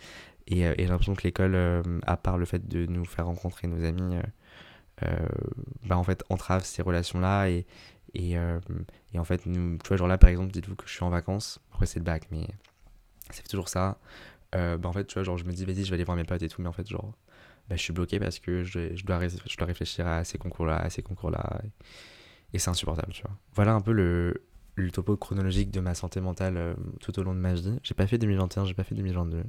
Et, 0.48 0.62
et 0.62 0.74
j'ai 0.80 0.88
l'impression 0.88 1.14
que 1.14 1.24
l'école, 1.24 1.56
à 2.08 2.18
part 2.18 2.40
le 2.40 2.46
fait 2.46 2.68
de 2.68 2.88
nous 2.88 3.06
faire 3.06 3.28
rencontrer 3.28 3.68
nos 3.68 3.84
amis, 3.86 4.16
bah, 5.86 5.96
en 5.96 6.04
fait, 6.04 6.24
entrave 6.30 6.66
ces 6.66 6.82
relations-là 6.82 7.50
et, 7.50 7.68
et, 8.14 8.38
euh, 8.38 8.60
et, 9.14 9.20
en 9.20 9.24
fait, 9.24 9.46
nous, 9.46 9.78
tu 9.78 9.88
vois, 9.88 9.98
genre 9.98 10.08
là, 10.08 10.18
par 10.18 10.30
exemple, 10.30 10.52
dites-vous 10.52 10.76
que 10.76 10.86
je 10.88 10.94
suis 10.94 11.04
en 11.04 11.10
vacances. 11.10 11.60
Après, 11.72 11.86
c'est 11.86 12.00
le 12.00 12.06
bac, 12.06 12.28
mais 12.32 12.48
fait 13.32 13.44
toujours 13.44 13.70
ça. 13.70 14.00
Euh, 14.56 14.78
bah, 14.78 14.90
en 14.90 14.94
fait, 14.94 15.06
tu 15.06 15.16
vois, 15.16 15.24
genre, 15.24 15.38
je 15.38 15.46
me 15.46 15.52
dis, 15.52 15.66
vas-y, 15.66 15.84
je 15.84 15.90
vais 15.90 15.96
aller 15.96 16.04
voir 16.04 16.18
mes 16.18 16.24
potes 16.24 16.42
et 16.42 16.50
tout, 16.50 16.62
mais 16.62 16.68
en 16.68 16.74
fait, 16.74 16.88
genre, 16.88 17.14
bah, 17.70 17.76
je 17.76 17.82
suis 17.82 17.94
bloqué 17.94 18.20
parce 18.20 18.40
que 18.40 18.64
je, 18.64 18.96
je, 18.96 19.06
dois, 19.06 19.20
je 19.28 19.58
dois 19.58 19.68
réfléchir 19.68 20.08
à 20.08 20.24
ces 20.24 20.38
concours-là, 20.38 20.78
à 20.78 20.90
ces 20.90 21.04
concours-là. 21.04 21.62
Et, 22.54 22.60
c'est 22.60 22.70
insupportable, 22.70 23.14
tu 23.14 23.22
vois. 23.22 23.38
Voilà 23.54 23.74
un 23.74 23.82
peu 23.82 23.92
le, 23.92 24.44
le 24.76 24.92
topo 24.92 25.16
chronologique 25.18 25.72
de 25.72 25.80
ma 25.80 25.94
santé 25.94 26.20
mentale 26.20 26.58
euh, 26.58 26.74
tout 27.00 27.18
au 27.20 27.24
long 27.24 27.36
de 27.36 27.40
ma 27.40 27.54
vie. 27.54 27.78
J'ai 27.84 27.94
pas 27.94 28.08
fait 28.08 28.18
2021, 28.18 28.66
j'ai 28.66 28.74
pas 28.74 28.84
fait 28.84 28.96
2022. 28.96 29.44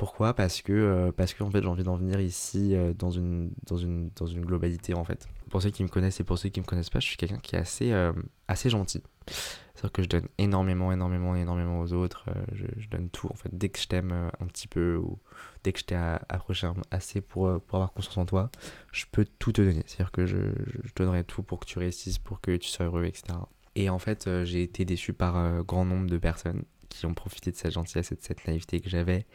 Pourquoi 0.00 0.32
Parce 0.32 0.62
que, 0.62 0.72
euh, 0.72 1.12
parce 1.12 1.34
que 1.34 1.44
fait, 1.50 1.60
j'ai 1.60 1.68
envie 1.68 1.82
d'en 1.82 1.94
venir 1.94 2.20
ici 2.20 2.74
euh, 2.74 2.94
dans, 2.94 3.10
une, 3.10 3.52
dans, 3.66 3.76
une, 3.76 4.08
dans 4.16 4.24
une 4.24 4.46
globalité 4.46 4.94
en 4.94 5.04
fait. 5.04 5.28
Pour 5.50 5.60
ceux 5.60 5.68
qui 5.68 5.82
me 5.82 5.88
connaissent 5.88 6.18
et 6.20 6.24
pour 6.24 6.38
ceux 6.38 6.48
qui 6.48 6.58
me 6.58 6.64
connaissent 6.64 6.88
pas, 6.88 7.00
je 7.00 7.06
suis 7.06 7.18
quelqu'un 7.18 7.36
qui 7.36 7.54
est 7.54 7.58
assez, 7.58 7.92
euh, 7.92 8.10
assez 8.48 8.70
gentil. 8.70 9.02
C'est-à-dire 9.26 9.92
que 9.92 10.02
je 10.02 10.08
donne 10.08 10.28
énormément, 10.38 10.90
énormément, 10.90 11.36
énormément 11.36 11.80
aux 11.80 11.92
autres. 11.92 12.24
Je, 12.52 12.64
je, 12.78 12.88
donne 12.88 13.10
tout 13.10 13.28
en 13.30 13.34
fait. 13.34 13.50
Dès 13.52 13.68
que 13.68 13.78
je 13.78 13.88
t'aime 13.88 14.30
un 14.40 14.46
petit 14.46 14.68
peu 14.68 14.96
ou 14.96 15.18
dès 15.64 15.74
que 15.74 15.80
je 15.80 15.84
t'ai 15.84 15.96
approché 16.30 16.66
assez 16.90 17.20
pour, 17.20 17.60
pour 17.60 17.74
avoir 17.76 17.92
conscience 17.92 18.16
en 18.16 18.24
toi, 18.24 18.50
je 18.92 19.04
peux 19.12 19.26
tout 19.38 19.52
te 19.52 19.60
donner. 19.60 19.82
C'est-à-dire 19.84 20.12
que 20.12 20.24
je, 20.24 20.38
je 20.82 20.92
donnerai 20.96 21.24
tout 21.24 21.42
pour 21.42 21.60
que 21.60 21.66
tu 21.66 21.78
réussisses, 21.78 22.18
pour 22.18 22.40
que 22.40 22.56
tu 22.56 22.70
sois 22.70 22.86
heureux, 22.86 23.04
etc. 23.04 23.38
Et 23.74 23.90
en 23.90 23.98
fait, 23.98 24.44
j'ai 24.44 24.62
été 24.62 24.86
déçu 24.86 25.12
par 25.12 25.36
un 25.36 25.60
grand 25.60 25.84
nombre 25.84 26.08
de 26.08 26.16
personnes 26.16 26.62
qui 26.88 27.06
ont 27.06 27.14
profité 27.14 27.50
de 27.50 27.56
cette 27.56 27.72
gentillesse 27.72 28.12
et 28.12 28.16
de 28.16 28.22
cette 28.22 28.46
naïveté 28.46 28.80
que 28.80 28.90
j'avais 28.90 29.26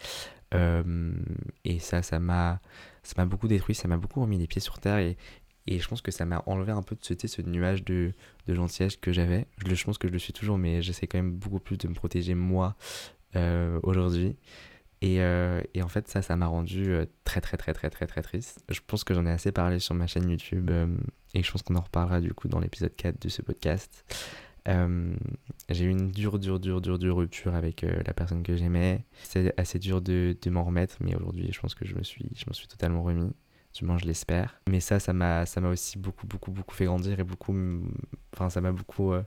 euh, 0.56 1.14
et 1.64 1.80
ça, 1.80 2.02
ça 2.02 2.20
m'a, 2.20 2.60
ça 3.04 3.14
m'a 3.18 3.26
beaucoup 3.26 3.48
détruit, 3.48 3.76
ça 3.76 3.88
m'a 3.88 3.98
beaucoup 3.98 4.22
remis 4.22 4.38
les 4.38 4.48
pieds 4.48 4.62
sur 4.62 4.80
terre 4.80 4.98
et, 4.98 5.18
Et 5.68 5.80
je 5.80 5.88
pense 5.88 6.02
que 6.02 6.12
ça 6.12 6.26
m'a 6.26 6.44
enlevé 6.46 6.72
un 6.72 6.82
peu 6.84 6.96
de 6.96 7.04
ce, 7.04 7.28
ce 7.28 7.42
nuage 7.42 7.84
de, 7.84 8.14
de 8.48 8.54
gentillesse 8.54 8.98
que 8.98 9.12
j'avais. 9.12 9.48
Je, 9.66 9.74
je, 9.76 9.84
pense 9.86 9.98
que 9.98 10.08
je 10.08 10.14
le 10.14 10.20
suis 10.20 10.34
toujours, 10.34 10.58
mais 10.58 10.82
j'essaie 10.82 11.08
quand 11.08 11.18
même 11.18 11.34
beaucoup 11.34 11.60
plus 11.60 11.78
de 11.78 11.88
me 11.88 11.94
protéger 11.94 12.36
moi 12.36 12.76
euh, 13.36 13.80
aujourd'hui. 13.84 14.36
Et, 15.02 15.22
euh, 15.22 15.62
et, 15.74 15.84
en 15.84 15.88
fait, 15.88 16.08
ça, 16.08 16.22
ça 16.22 16.36
m'a 16.36 16.48
rendu 16.48 16.96
très, 17.26 17.42
très, 17.42 17.58
très, 17.58 17.74
très, 17.74 17.90
très, 17.90 18.08
très 18.08 18.22
triste. 18.22 18.64
Je 18.70 18.80
pense 18.86 19.04
que 19.04 19.14
j'en 19.14 19.26
ai 19.26 19.32
assez 19.32 19.52
parlé 19.52 19.80
sur 19.80 19.94
ma 19.94 20.08
chaîne 20.08 20.30
YouTube 20.30 20.72
et 21.34 21.44
je 21.44 21.52
pense 21.52 21.62
qu'on 21.62 21.76
en 21.76 21.82
reparlera 21.82 22.22
du 22.22 22.34
coup 22.34 22.48
dans 22.48 22.60
l'épisode 22.60 22.96
4 22.96 23.22
de 23.22 23.30
ce 23.30 23.42
podcast. 23.42 24.06
J'ai 24.66 25.86
eu 25.86 25.90
une 25.90 26.12
dure, 26.12 26.40
dure, 26.40 26.60
dure, 26.60 26.82
dure, 26.82 27.00
dure 27.00 27.18
rupture 27.18 27.56
avec 27.56 27.82
la 27.82 28.14
personne 28.14 28.44
que 28.44 28.56
j'aimais. 28.56 29.06
C'est 29.24 29.54
assez 29.60 29.80
dur 29.80 30.02
de, 30.02 30.36
de 30.42 30.50
m'en 30.50 30.64
remettre, 30.64 30.98
mais 31.02 31.16
aujourd'hui, 31.16 31.50
je 31.52 31.60
pense 31.60 31.76
que 31.76 31.86
je 31.86 31.96
me 31.96 32.04
suis, 32.04 32.32
je 32.36 32.46
me 32.48 32.54
suis 32.54 32.68
totalement 32.68 33.04
remis 33.04 33.32
du 33.76 33.86
moins 33.86 33.98
je 33.98 34.06
l'espère. 34.06 34.60
Mais 34.70 34.80
ça, 34.80 35.00
ça 35.00 35.14
m'a, 35.14 35.46
ça 35.46 35.62
m'a 35.62 35.70
aussi 35.70 35.98
beaucoup, 35.98 36.26
beaucoup, 36.28 36.52
beaucoup 36.52 36.74
fait 36.74 36.86
grandir 36.86 37.20
et 37.20 37.24
beaucoup, 37.24 37.56
enfin, 38.34 38.50
ça 38.50 38.62
m'a 38.62 38.72
beaucoup 38.72 39.12
euh, 39.12 39.24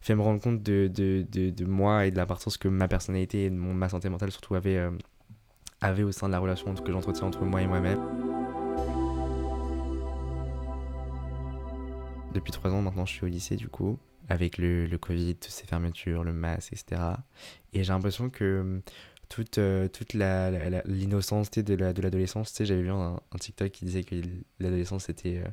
fait 0.00 0.14
me 0.14 0.22
rendre 0.22 0.40
compte 0.40 0.62
de, 0.62 0.88
de, 0.88 1.26
de, 1.30 1.50
de, 1.50 1.64
moi 1.64 2.06
et 2.06 2.10
de 2.10 2.16
l'importance 2.16 2.56
que 2.56 2.68
ma 2.68 2.88
personnalité 2.88 3.46
et 3.46 3.50
mon, 3.50 3.74
ma 3.74 3.88
santé 3.88 4.08
mentale 4.08 4.30
surtout 4.30 4.54
avait, 4.54 4.76
euh, 4.76 4.90
avait 5.80 6.04
au 6.04 6.12
sein 6.12 6.28
de 6.28 6.32
la 6.32 6.38
relation 6.38 6.72
que 6.74 6.92
j'entretiens 6.92 7.26
entre 7.26 7.44
moi 7.44 7.60
et 7.62 7.66
moi-même. 7.66 8.00
Depuis 12.32 12.52
trois 12.52 12.70
ans 12.72 12.80
maintenant, 12.80 13.06
je 13.06 13.12
suis 13.12 13.24
au 13.24 13.28
lycée 13.28 13.56
du 13.56 13.68
coup, 13.68 13.98
avec 14.30 14.58
le, 14.58 14.86
le 14.86 14.96
Covid, 14.96 15.34
toutes 15.34 15.50
ces 15.50 15.66
fermetures, 15.66 16.24
le 16.24 16.32
masque, 16.32 16.72
etc. 16.72 17.02
Et 17.72 17.82
j'ai 17.84 17.92
l'impression 17.92 18.30
que 18.30 18.80
toute, 19.28 19.58
euh, 19.58 19.88
toute 19.88 20.14
l'innocence 20.14 21.50
la, 21.56 21.62
de 21.92 22.02
l'adolescence. 22.02 22.50
tu 22.50 22.58
sais, 22.58 22.66
j'avais 22.66 22.82
vu 22.82 22.90
un, 22.90 23.20
TikTok 23.38 23.70
qui 23.70 23.84
disait 23.84 24.04
que 24.04 24.14
l'adolescence 24.60 25.04
c'était 25.04 25.38
euh, 25.38 25.48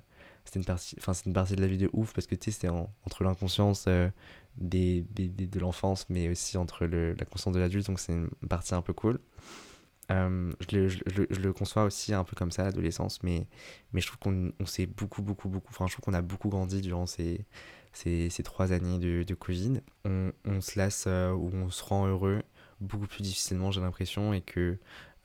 c'était 0.46 0.60
une 0.60 0.65
partie 0.65 0.96
une 1.25 1.34
partie 1.34 1.55
de 1.55 1.62
la 1.62 1.67
vie 1.67 1.77
de 1.77 1.89
ouf 1.93 2.13
parce 2.13 2.27
que 2.27 2.36
c'était 2.39 2.69
entre 2.69 3.24
l'inconscience 3.24 3.86
euh, 3.88 4.10
des, 4.57 5.05
des, 5.12 5.27
de 5.27 5.60
l'enfance 5.60 6.05
mais 6.10 6.29
aussi 6.29 6.57
entre 6.57 6.86
le, 6.86 7.13
la 7.13 7.25
conscience 7.25 7.53
de 7.53 7.60
l'adulte 7.60 7.88
donc 7.88 8.00
c'est 8.00 8.13
une 8.13 8.29
partie 8.50 8.74
un 8.74 8.81
peu 8.81 8.93
cool 8.93 9.19
je, 10.10 10.53
le, 10.72 10.88
je, 10.88 11.01
je, 11.29 11.39
le 11.41 11.51
conçois 11.51 11.84
aussi 11.84 12.13
un 12.13 12.24
peu 12.24 12.36
comme 12.36 12.50
ça 12.50 12.63
l'adolescence 12.63 13.22
mais 13.24 13.46
mais 13.91 14.01
je 14.01 14.07
trouve 14.07 14.19
qu'on 14.19 14.51
on 14.60 14.65
s'est 14.65 14.86
beaucoup 14.86 15.22
beaucoup 15.22 15.50
beaucoup 15.50 15.67
enfin 15.69 15.86
je 15.86 15.93
trouve 15.93 16.05
qu'on 16.05 16.13
a 16.13 16.22
beaucoup 16.22 16.50
grandi 16.50 16.81
durant 16.81 17.05
ces 17.05 17.46
ces, 17.94 18.29
ces 18.29 18.44
trois 18.44 18.74
années 18.74 19.00
de, 19.00 19.24
de 19.24 19.34
Covid 19.34 19.82
on, 20.06 20.62
se 20.62 20.77
lasse 20.77 21.08
ou 21.08 21.51
on 21.53 21.70
se 21.70 21.84
rend 21.84 22.08
heureux 22.08 22.41
beaucoup 22.82 23.08
plus 23.08 23.22
difficilement, 23.22 23.72
j'ai 23.72 23.82
l'impression, 23.82 24.34
et 24.34 24.41
que 24.41 24.77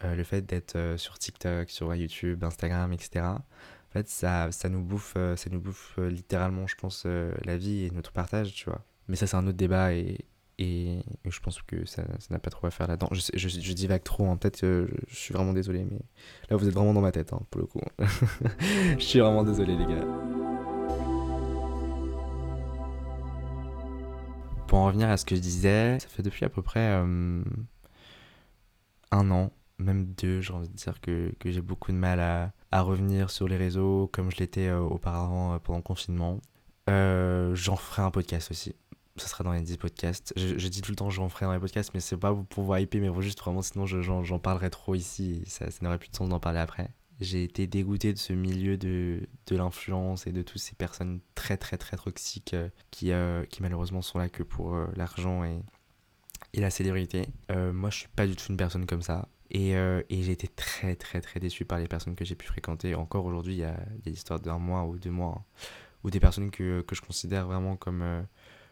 euh, 0.04 0.14
le 0.14 0.24
fait 0.24 0.42
d'être 0.42 0.76
euh, 0.76 0.96
sur 0.96 1.18
TikTok, 1.18 1.70
sur 1.70 1.94
YouTube, 1.94 2.42
Instagram, 2.44 2.92
etc., 2.92 3.26
en 3.26 3.92
fait, 3.92 4.08
ça, 4.08 4.50
ça 4.52 4.68
nous 4.68 4.82
bouffe, 4.82 5.14
euh, 5.16 5.36
ça 5.36 5.50
nous 5.50 5.60
bouffe 5.60 5.98
littéralement, 5.98 6.66
je 6.66 6.76
pense, 6.76 7.04
la 7.04 7.56
vie 7.58 7.84
et 7.84 7.90
notre 7.90 8.12
partage, 8.12 8.54
tu 8.54 8.64
vois. 8.64 8.82
Mais 9.08 9.16
ça, 9.16 9.26
c'est 9.26 9.36
un 9.36 9.46
autre 9.46 9.56
débat 9.56 9.92
et, 9.92 10.18
je 10.58 11.40
pense 11.40 11.60
que 11.62 11.84
ça 11.84 12.04
n'a 12.30 12.38
pas 12.38 12.50
trop 12.50 12.68
à 12.68 12.70
faire 12.70 12.86
là-dedans. 12.86 13.08
Je, 13.12 13.72
divague 13.72 14.04
trop, 14.04 14.30
hein. 14.30 14.36
peut-être 14.36 14.60
je, 14.60 14.86
suis 15.08 15.34
vraiment 15.34 15.52
désolé, 15.52 15.84
mais 15.84 15.98
là, 16.48 16.56
vous 16.56 16.68
êtes 16.68 16.74
vraiment 16.74 16.94
dans 16.94 17.00
ma 17.00 17.10
tête, 17.10 17.32
hein, 17.32 17.42
pour 17.50 17.60
le 17.60 17.66
coup. 17.66 17.80
je 18.96 19.04
suis 19.04 19.18
vraiment 19.18 19.42
désolé, 19.42 19.76
les 19.76 19.86
gars. 19.86 20.41
Pour 24.72 24.78
en 24.78 24.86
revenir 24.86 25.10
à 25.10 25.18
ce 25.18 25.26
que 25.26 25.36
je 25.36 25.40
disais, 25.42 25.98
ça 26.00 26.08
fait 26.08 26.22
depuis 26.22 26.46
à 26.46 26.48
peu 26.48 26.62
près 26.62 26.80
euh, 26.80 27.42
un 29.10 29.30
an, 29.30 29.52
même 29.78 30.06
deux, 30.06 30.40
j'ai 30.40 30.54
envie 30.54 30.70
de 30.70 30.72
dire 30.74 30.98
que, 31.02 31.30
que 31.38 31.50
j'ai 31.50 31.60
beaucoup 31.60 31.92
de 31.92 31.98
mal 31.98 32.20
à, 32.20 32.52
à, 32.70 32.80
revenir 32.80 33.28
sur 33.28 33.46
les 33.48 33.58
réseaux 33.58 34.08
comme 34.14 34.30
je 34.30 34.38
l'étais 34.38 34.68
euh, 34.68 34.80
auparavant 34.80 35.52
euh, 35.52 35.58
pendant 35.58 35.76
le 35.76 35.82
confinement. 35.82 36.40
j'en 36.88 37.76
ferai 37.76 38.00
un 38.00 38.10
podcast 38.10 38.50
aussi. 38.50 38.74
Ça 39.16 39.28
sera 39.28 39.44
dans 39.44 39.52
les 39.52 39.60
10 39.60 39.76
podcasts. 39.76 40.32
Je, 40.36 40.56
je 40.56 40.68
dis 40.68 40.80
tout 40.80 40.92
le 40.92 40.96
temps 40.96 41.10
j'en 41.10 41.28
ferai 41.28 41.44
dans 41.44 41.52
les 41.52 41.60
podcasts, 41.60 41.92
mais 41.92 42.00
c'est 42.00 42.16
pas 42.16 42.34
pour 42.34 42.64
vous 42.64 42.74
hyper, 42.74 42.98
mais 43.02 43.22
juste 43.22 43.40
vraiment, 43.40 43.60
sinon 43.60 43.84
j'en 43.84 44.38
parlerai 44.38 44.70
trop 44.70 44.94
ici. 44.94 45.42
ça 45.48 45.66
n'aurait 45.82 45.98
plus 45.98 46.08
de 46.08 46.16
sens 46.16 46.30
d'en 46.30 46.40
parler 46.40 46.60
après 46.60 46.88
j'ai 47.22 47.44
été 47.44 47.66
dégoûté 47.66 48.12
de 48.12 48.18
ce 48.18 48.32
milieu 48.32 48.76
de, 48.76 49.28
de 49.46 49.56
l'influence 49.56 50.26
et 50.26 50.32
de 50.32 50.42
toutes 50.42 50.60
ces 50.60 50.74
personnes 50.74 51.20
très 51.34 51.56
très 51.56 51.78
très 51.78 51.96
toxiques 51.96 52.54
euh, 52.54 52.68
qui, 52.90 53.12
euh, 53.12 53.44
qui 53.46 53.62
malheureusement 53.62 54.02
sont 54.02 54.18
là 54.18 54.28
que 54.28 54.42
pour 54.42 54.74
euh, 54.74 54.86
l'argent 54.96 55.44
et, 55.44 55.62
et 56.54 56.60
la 56.60 56.70
célébrité. 56.70 57.28
moi 57.50 57.90
je 57.90 57.98
suis 57.98 58.08
pas 58.08 58.26
du 58.26 58.36
tout 58.36 58.46
une 58.50 58.56
personne 58.56 58.86
comme 58.86 59.02
ça. 59.02 59.28
Et, 59.54 59.72
et 59.72 60.22
j'ai 60.22 60.32
été 60.32 60.48
très 60.48 60.96
très 60.96 61.20
très 61.20 61.38
déçu 61.38 61.66
par 61.66 61.78
les 61.78 61.86
personnes 61.86 62.14
que 62.14 62.24
j'ai 62.24 62.34
pu 62.34 62.46
fréquenter. 62.46 62.94
Encore 62.94 63.26
aujourd'hui, 63.26 63.52
il 63.54 63.58
y 63.58 63.64
a, 63.64 63.76
y 64.04 64.08
a 64.08 64.10
l'histoire 64.10 64.40
d'un 64.40 64.58
mois 64.58 64.84
ou 64.84 64.98
deux 64.98 65.10
mois, 65.10 65.44
où 66.04 66.10
des 66.10 66.20
personnes 66.20 66.50
que, 66.50 66.80
que, 66.80 66.94
je 66.94 67.02
considère 67.02 67.46
vraiment 67.46 67.76
comme, 67.76 68.26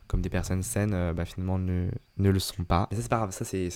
comme 0.07 0.23
des 0.23 0.31
personnes 0.31 0.63
saines, 0.63 1.13
bah, 1.13 1.27
finalement 1.27 1.59
ne, 1.59 1.91
ne 2.17 2.31
le 2.31 2.39
sont 2.39 2.65
pas. 2.65 2.89
Ça 2.93 3.03
c'est 3.03 3.11
pas 3.11 3.19
grave, 3.19 3.33
ça 3.33 3.45
c'est 3.45 3.69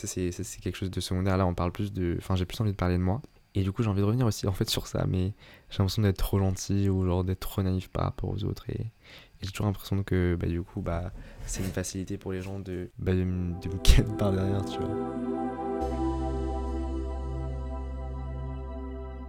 quelque 0.62 0.76
chose 0.76 0.90
de 0.90 1.00
secondaire. 1.00 1.37
Là 1.37 1.47
on 1.47 1.54
parle 1.54 1.73
plus 1.73 1.93
de... 1.93 2.16
Enfin 2.19 2.37
j'ai 2.37 2.47
plus 2.47 2.59
envie 2.62 2.73
de 2.73 2.76
parler 2.76 2.97
de 2.97 3.02
moi. 3.02 3.21
Et 3.56 3.62
du 3.62 3.70
coup, 3.70 3.82
j'ai 3.84 3.88
envie 3.88 4.00
de 4.00 4.06
revenir 4.06 4.26
aussi 4.26 4.49
en 4.49 4.52
fait 4.52 4.68
sur 4.68 4.88
ça, 4.88 5.06
mais 5.06 5.32
j'ai 5.70 5.78
l'impression 5.78 6.02
d'être 6.02 6.18
trop 6.18 6.38
gentil 6.38 6.88
ou 6.88 7.04
genre 7.04 7.23
d'être 7.23 7.40
trop 7.40 7.62
naïf 7.62 7.88
par 7.88 8.04
rapport 8.04 8.30
aux 8.30 8.44
autres. 8.44 8.68
Et, 8.70 8.90
j'ai 9.42 9.50
toujours 9.50 9.66
l'impression 9.66 10.02
que 10.02 10.37
bah, 10.40 10.46
du 10.46 10.62
coup, 10.62 10.80
bah, 10.80 11.12
c'est 11.46 11.62
une 11.62 11.70
facilité 11.70 12.16
pour 12.16 12.32
les 12.32 12.40
gens 12.40 12.58
de, 12.58 12.90
bah, 12.99 13.12
de, 13.12 13.25
me 13.25 13.78
ken 13.82 14.16
par 14.18 14.32
derrière, 14.32 14.64
tu 14.64 14.78
vois. 14.78 15.14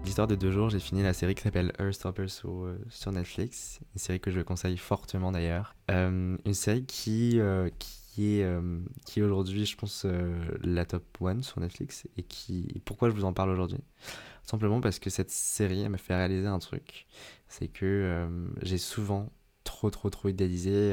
L'histoire 0.06 0.28
de 0.28 0.36
deux 0.36 0.52
jours, 0.52 0.70
j'ai 0.70 0.80
fini 0.80 1.04
la 1.04 1.14
série 1.14 1.36
qui 1.36 1.42
s'appelle 1.42 1.74
Earthstopper 1.80 2.28
sur, 2.28 2.66
euh, 2.66 2.80
sur 2.90 3.12
Netflix, 3.12 3.80
une 3.94 4.00
série 4.00 4.20
que 4.20 4.32
je 4.32 4.40
conseille 4.40 4.78
fortement 4.78 5.32
d'ailleurs. 5.32 5.76
Euh, 5.92 6.38
une 6.46 6.54
série 6.54 6.86
qui, 6.86 7.40
euh, 7.40 7.70
qui 7.80 8.05
euh, 8.20 8.80
qui 9.06 9.20
est 9.20 9.24
aujourd'hui, 9.24 9.66
je 9.66 9.76
pense, 9.76 10.04
euh, 10.06 10.34
la 10.62 10.86
top 10.86 11.04
1 11.22 11.42
sur 11.42 11.60
Netflix. 11.60 12.08
Et 12.18 12.24
qui, 12.24 12.82
pourquoi 12.86 13.10
je 13.10 13.16
vous 13.16 13.26
en 13.26 13.34
parle 13.34 13.50
aujourd'hui? 13.50 13.80
Simplement 14.44 14.82
parce 14.82 15.00
que 15.00 15.10
cette 15.10 15.32
série, 15.32 15.82
elle 15.82 15.90
me 15.90 15.98
fait 15.98 16.16
réaliser 16.16 16.48
un 16.48 16.60
truc. 16.60 17.08
C'est 17.48 17.68
que 17.68 17.86
euh, 17.86 18.48
j'ai 18.62 18.78
souvent 18.78 19.32
trop, 19.64 19.90
trop, 19.90 20.10
trop 20.10 20.30
idéalisé 20.30 20.92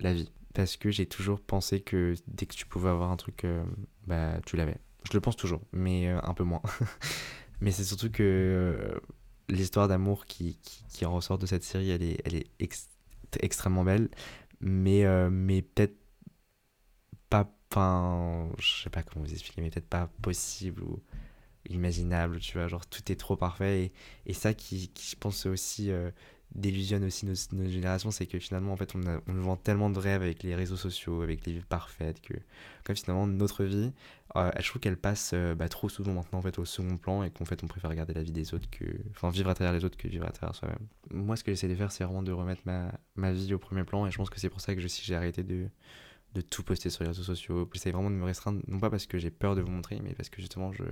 la 0.00 0.12
vie. 0.12 0.30
Parce 0.52 0.76
que 0.76 0.90
j'ai 0.90 1.06
toujours 1.06 1.40
pensé 1.40 1.80
que 1.80 2.14
dès 2.26 2.46
que 2.46 2.54
tu 2.54 2.66
pouvais 2.66 2.90
avoir 2.90 3.10
un 3.10 3.16
truc, 3.16 3.46
bah, 4.06 4.40
tu 4.44 4.56
l'avais. 4.56 4.76
Je 5.08 5.14
le 5.14 5.20
pense 5.20 5.36
toujours, 5.36 5.62
mais 5.72 6.08
un 6.08 6.34
peu 6.34 6.44
moins. 6.44 6.60
mais 7.60 7.70
c'est 7.70 7.84
surtout 7.84 8.10
que 8.10 9.00
l'histoire 9.48 9.88
d'amour 9.88 10.26
qui, 10.26 10.58
qui, 10.90 11.04
ressort 11.04 11.38
de 11.38 11.46
cette 11.46 11.64
série, 11.64 11.90
elle 11.90 12.02
est, 12.02 12.20
elle 12.24 12.34
est 12.34 12.50
extrêmement 13.40 13.84
belle. 13.84 14.10
Mais, 14.60 15.06
mais 15.30 15.62
peut-être 15.62 15.99
enfin, 17.70 18.48
je 18.58 18.82
sais 18.82 18.90
pas 18.90 19.02
comment 19.02 19.24
vous 19.24 19.32
expliquer, 19.32 19.62
mais 19.62 19.70
peut-être 19.70 19.88
pas 19.88 20.08
possible 20.22 20.82
ou 20.82 21.00
imaginable, 21.68 22.40
tu 22.40 22.58
vois, 22.58 22.68
genre 22.68 22.86
tout 22.86 23.12
est 23.12 23.16
trop 23.16 23.36
parfait 23.36 23.92
et, 24.26 24.32
ça 24.32 24.54
qui, 24.54 24.90
je 24.98 25.16
pense 25.16 25.46
aussi 25.46 25.90
euh, 25.90 26.10
délusionne 26.54 27.04
aussi 27.04 27.26
nos, 27.26 27.34
générations, 27.68 28.10
c'est 28.10 28.26
que 28.26 28.38
finalement 28.38 28.72
en 28.72 28.76
fait 28.76 28.94
on, 28.94 29.06
a, 29.06 29.20
vend 29.26 29.56
tellement 29.56 29.90
de 29.90 29.98
rêves 29.98 30.22
avec 30.22 30.42
les 30.42 30.54
réseaux 30.54 30.76
sociaux, 30.76 31.22
avec 31.22 31.46
les 31.46 31.52
vies 31.52 31.64
parfaites 31.68 32.20
que 32.22 32.34
finalement 32.94 33.26
notre 33.26 33.64
vie, 33.64 33.92
euh, 34.36 34.50
je 34.58 34.68
trouve 34.68 34.80
qu'elle 34.80 34.96
passe 34.96 35.30
euh, 35.32 35.54
bah, 35.54 35.68
trop 35.68 35.88
souvent 35.88 36.12
maintenant 36.12 36.40
en 36.40 36.42
fait 36.42 36.58
au 36.58 36.64
second 36.64 36.96
plan 36.96 37.22
et 37.22 37.30
qu'en 37.30 37.44
fait 37.44 37.62
on 37.62 37.68
préfère 37.68 37.90
regarder 37.90 38.14
la 38.14 38.22
vie 38.22 38.32
des 38.32 38.52
autres 38.52 38.68
que, 38.70 38.84
enfin 39.10 39.30
vivre 39.30 39.50
à 39.50 39.54
travers 39.54 39.72
les 39.72 39.84
autres 39.84 39.96
que 39.96 40.08
vivre 40.08 40.26
à 40.26 40.32
travers 40.32 40.56
soi-même. 40.56 40.86
Moi 41.12 41.36
ce 41.36 41.44
que 41.44 41.52
j'essaie 41.52 41.68
de 41.68 41.74
faire 41.76 41.92
c'est 41.92 42.02
vraiment 42.02 42.22
de 42.22 42.32
remettre 42.32 42.62
ma, 42.64 42.90
ma 43.14 43.32
vie 43.32 43.54
au 43.54 43.58
premier 43.58 43.84
plan 43.84 44.06
et 44.06 44.10
je 44.10 44.16
pense 44.16 44.30
que 44.30 44.40
c'est 44.40 44.50
pour 44.50 44.60
ça 44.60 44.74
que 44.74 44.80
je, 44.80 44.88
si 44.88 45.04
j'ai 45.04 45.14
arrêté 45.14 45.44
de 45.44 45.68
de 46.34 46.40
tout 46.40 46.62
poster 46.62 46.90
sur 46.90 47.02
les 47.04 47.08
réseaux 47.08 47.22
sociaux. 47.22 47.68
J'essaie 47.72 47.90
vraiment 47.90 48.10
de 48.10 48.16
me 48.16 48.24
restreindre, 48.24 48.60
non 48.68 48.78
pas 48.78 48.90
parce 48.90 49.06
que 49.06 49.18
j'ai 49.18 49.30
peur 49.30 49.54
de 49.54 49.62
vous 49.62 49.70
montrer, 49.70 50.00
mais 50.02 50.14
parce 50.14 50.28
que 50.28 50.40
justement, 50.40 50.72
je 50.72 50.84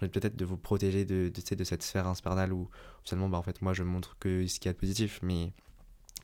j'ai 0.00 0.08
peut-être 0.08 0.36
de 0.36 0.44
vous 0.44 0.56
protéger 0.56 1.04
de, 1.04 1.30
cette 1.44 1.82
sphère 1.82 2.06
infernale 2.06 2.52
où 2.52 2.70
finalement, 3.04 3.28
bah, 3.28 3.38
en 3.38 3.42
fait, 3.42 3.60
moi, 3.62 3.74
je 3.74 3.82
montre 3.82 4.16
que 4.18 4.46
ce 4.46 4.58
qu'il 4.58 4.68
y 4.68 4.70
a 4.70 4.72
de 4.72 4.78
positif, 4.78 5.20
mais 5.22 5.52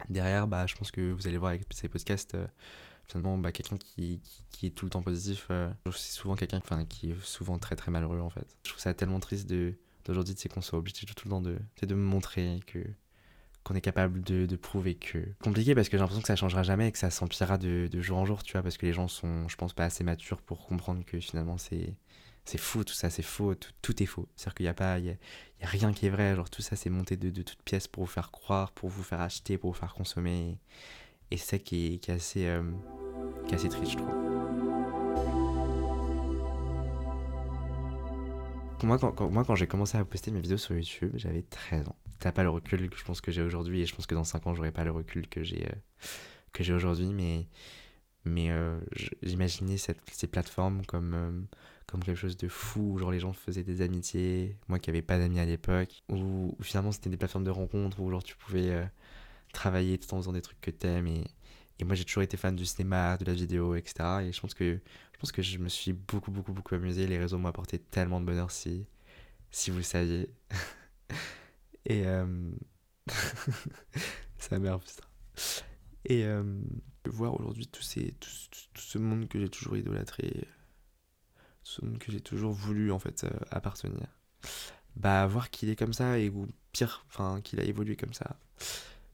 derrière, 0.09 0.47
bah, 0.47 0.67
je 0.67 0.75
pense 0.75 0.91
que 0.91 1.13
vous 1.13 1.27
allez 1.27 1.39
voir 1.39 1.51
avec 1.51 1.63
ces 1.71 1.89
podcasts, 1.89 2.35
euh, 2.35 2.47
finalement, 3.07 3.39
bah, 3.39 3.53
quelqu'un 3.53 3.77
qui, 3.77 4.21
qui, 4.51 4.67
est 4.67 4.71
tout 4.71 4.87
le 4.87 4.91
temps 4.91 5.03
positif, 5.03 5.47
euh, 5.51 5.71
c'est 5.87 6.13
souvent 6.13 6.35
quelqu'un 6.35 6.61
qui 6.89 7.11
est 7.11 7.23
souvent 7.23 7.59
très 7.59 7.77
très 7.77 7.91
malheureux, 7.91 8.21
en 8.21 8.31
fait. 8.31 8.57
Je 8.65 8.71
trouve 8.71 8.81
ça 8.81 8.95
tellement 8.95 9.21
triste 9.21 9.49
d'aujourd'hui, 9.49 10.35
c'est 10.37 10.49
qu'on 10.49 10.63
soit 10.63 10.79
obligé 10.79 11.07
tout 11.07 11.15
le 11.27 11.31
temps 11.31 11.43
de, 11.43 11.59
de 11.83 11.95
me 11.95 12.05
montrer 12.05 12.61
que 12.67 12.79
qu'on 13.65 13.75
est 13.75 13.81
capable 13.81 14.23
de, 14.23 14.57
prouver 14.57 14.95
que. 14.95 15.19
Compliqué 15.43 15.75
parce 15.75 15.89
que 15.89 15.97
j'ai 15.97 16.01
l'impression 16.01 16.23
que 16.23 16.29
ça 16.29 16.37
changera 16.37 16.63
jamais 16.63 16.89
et 16.89 16.93
que 16.93 16.99
ça 16.99 17.11
s'empirera 17.11 17.59
de, 17.59 17.89
jour 18.01 18.19
en 18.19 18.25
jour, 18.25 18.43
tu 18.43 18.53
vois, 18.53 18.63
parce 18.63 18.79
que 18.79 18.87
les 18.87 18.93
gens 18.93 19.09
sont, 19.09 19.49
je 19.49 19.57
pense, 19.57 19.73
pas 19.73 19.85
assez 19.85 20.05
matures 20.05 20.41
pour 20.43 20.67
comprendre 20.67 21.05
que 21.05 21.21
finalement 21.21 21.59
c'est. 21.59 21.95
C'est 22.45 22.57
faux, 22.57 22.83
tout 22.83 22.95
ça, 22.95 23.11
c'est 23.11 23.23
faux, 23.23 23.55
tout, 23.55 23.73
tout, 23.83 24.03
est 24.03 24.07
faux. 24.07 24.27
C'est-à-dire 24.35 24.55
qu'il 24.55 24.65
n'y 24.65 24.71
a 24.71 24.75
pas, 24.75 24.99
il 24.99 25.05
y 25.05 25.11
a, 25.11 25.17
rien 25.61 25.93
qui 25.93 26.07
est 26.07 26.09
vrai. 26.09 26.35
Genre 26.35 26.49
tout 26.49 26.63
ça, 26.63 26.77
c'est 26.77 26.89
monté 26.89 27.19
de, 27.19 27.43
toutes 27.43 27.61
pièces 27.63 27.89
pour 27.89 28.05
vous 28.05 28.11
faire 28.11 28.31
croire, 28.31 28.73
pour 28.73 28.89
vous 28.89 29.03
faire 29.03 29.21
acheter, 29.21 29.59
pour 29.59 29.73
vous 29.73 29.79
faire 29.79 29.93
consommer. 29.93 30.57
Et, 31.31 31.37
c'est 31.37 31.45
ça 31.45 31.59
qui 31.59 31.95
est, 31.95 31.99
qui 31.99 32.11
est 32.11 32.15
assez, 32.15 32.47
euh, 32.47 32.63
qui 33.47 33.53
est 33.53 33.57
assez 33.57 33.69
triste, 33.69 33.93
je 33.93 33.97
trouve. 33.99 34.88
Moi, 38.83 38.99
quand, 38.99 39.55
j'ai 39.55 39.67
commencé 39.67 39.99
à 39.99 40.05
poster 40.05 40.31
mes 40.31 40.41
vidéos 40.41 40.59
sur 40.59 40.75
YouTube, 40.75 41.13
j'avais 41.15 41.43
13 41.43 41.89
ans. 41.89 41.97
T'as 42.19 42.33
pas 42.33 42.43
le 42.43 42.51
recul 42.51 42.89
que 42.91 42.99
je 42.99 43.05
pense 43.05 43.21
que 43.21 43.31
j'ai 43.31 43.43
aujourd'hui, 43.43 43.83
et 43.83 43.87
je 43.87 43.95
pense 43.95 44.07
que 44.07 44.15
dans 44.15 44.25
5 44.25 44.47
ans, 44.47 44.55
j'aurai 44.55 44.73
pas 44.73 44.85
le 44.85 44.91
recul 44.91 45.29
que 45.29 45.43
j'ai 45.43 45.67
euh, 45.67 46.75
aujourd'hui, 46.75 47.13
mais, 47.13 47.47
mais 48.25 48.51
euh, 48.51 48.79
j'imaginais 49.23 49.77
ces 49.77 50.27
plateformes 50.27 50.85
comme, 50.87 51.15
euh, 51.15 51.31
comme 51.87 52.03
quelque 52.03 52.17
chose 52.17 52.37
de 52.37 52.49
fou, 52.49 52.95
où 52.95 52.99
genre 52.99 53.13
les 53.13 53.21
gens 53.21 53.33
faisaient 53.33 53.63
des 53.63 53.83
amitiés, 53.83 54.57
moi 54.69 54.79
qui 54.79 54.91
n'avais 54.91 55.03
pas 55.03 55.19
d'amis 55.19 55.39
à 55.39 55.45
l'époque, 55.45 56.03
où, 56.09 56.57
finalement 56.61 56.93
c'était 56.93 57.11
des 57.11 57.17
plateformes 57.17 57.45
de 57.45 57.51
rencontres, 57.51 58.01
où 58.01 58.11
genre 58.11 58.25
tu 58.25 58.37
pouvais 58.37 58.89
travailler 59.53 59.99
tout 59.99 60.13
en 60.15 60.19
faisant 60.19 60.33
des 60.33 60.43
trucs 60.43 60.61
que 60.61 60.71
t'aimes, 60.71 61.25
et 61.79 61.85
moi 61.85 61.95
j'ai 61.95 62.05
toujours 62.05 62.23
été 62.23 62.37
fan 62.37 62.57
du 62.57 62.67
cinéma, 62.67 63.17
de 63.17 63.25
la 63.25 63.35
vidéo, 63.35 63.75
etc. 63.75 63.95
Et 64.23 64.33
je 64.33 64.41
pense 64.41 64.55
que 64.55 64.81
je 65.13 65.19
pense 65.19 65.33
que 65.33 65.43
je 65.43 65.59
me 65.59 65.69
suis 65.69 65.93
beaucoup, 65.93 66.31
beaucoup, 66.31 66.53
beaucoup 66.53 66.75
amusé. 66.75 67.07
Les 67.07 67.19
réseaux 67.19 67.39
m'ont 67.39 67.49
apporté 67.49 67.79
tellement 67.79 68.21
de 68.21 68.27
bonheur 68.27 68.51
si, 68.51 68.87
si 69.51 69.71
vous 69.71 69.83
saviez. 69.83 70.31
Et. 71.87 72.07
Euh... 72.07 72.51
ça 74.39 74.59
merde, 74.59 74.83
putain. 74.83 75.09
Et 76.05 76.25
euh, 76.25 76.43
voir 77.07 77.39
aujourd'hui 77.39 77.67
tout, 77.67 77.83
ces, 77.83 78.15
tout, 78.21 78.31
ce 78.77 78.99
monde 78.99 79.29
que 79.29 79.39
j'ai 79.39 79.49
toujours 79.49 79.77
idolâtré, 79.77 80.47
ce 81.63 81.85
monde 81.85 81.99
que 81.99 82.13
j'ai 82.13 82.21
toujours 82.21 82.53
voulu 82.53 82.93
en 82.93 82.99
fait 82.99 83.25
euh, 83.25 83.31
appartenir, 83.51 84.07
bah 84.97 85.27
voir 85.27 85.51
qu'il 85.51 85.69
est 85.69 85.77
comme 85.77 85.93
ça 85.93 86.19
et 86.19 86.31
ou 86.31 86.47
pire, 86.73 87.05
enfin 87.09 87.41
qu'il 87.43 87.61
a 87.61 87.65
évolué 87.65 87.97
comme 87.97 88.15
ça, 88.15 88.39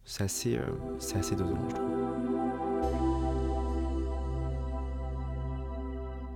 c'est 0.05 0.25
assez, 0.25 0.57
euh, 0.57 0.71
c'est 0.99 1.17
assez 1.17 1.37
dosant, 1.37 1.69
je 1.69 1.75
trouve. 1.75 2.34